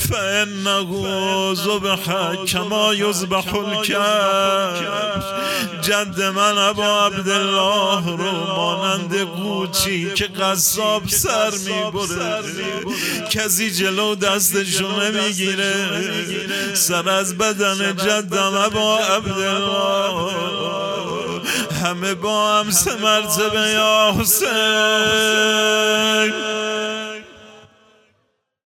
[0.10, 2.06] فانه زبح
[2.46, 5.26] کما یذبح الکبش
[5.82, 12.44] جد من ابا عبدالله رو مانند قوچی که قصاب سر می‌بره.
[13.30, 15.74] کسی جلو دستشو نمی‌گیره
[16.74, 20.32] سر از بدن جدم ابا عبدالله.
[21.84, 24.52] همه با هم سه مرتبه یا حسین.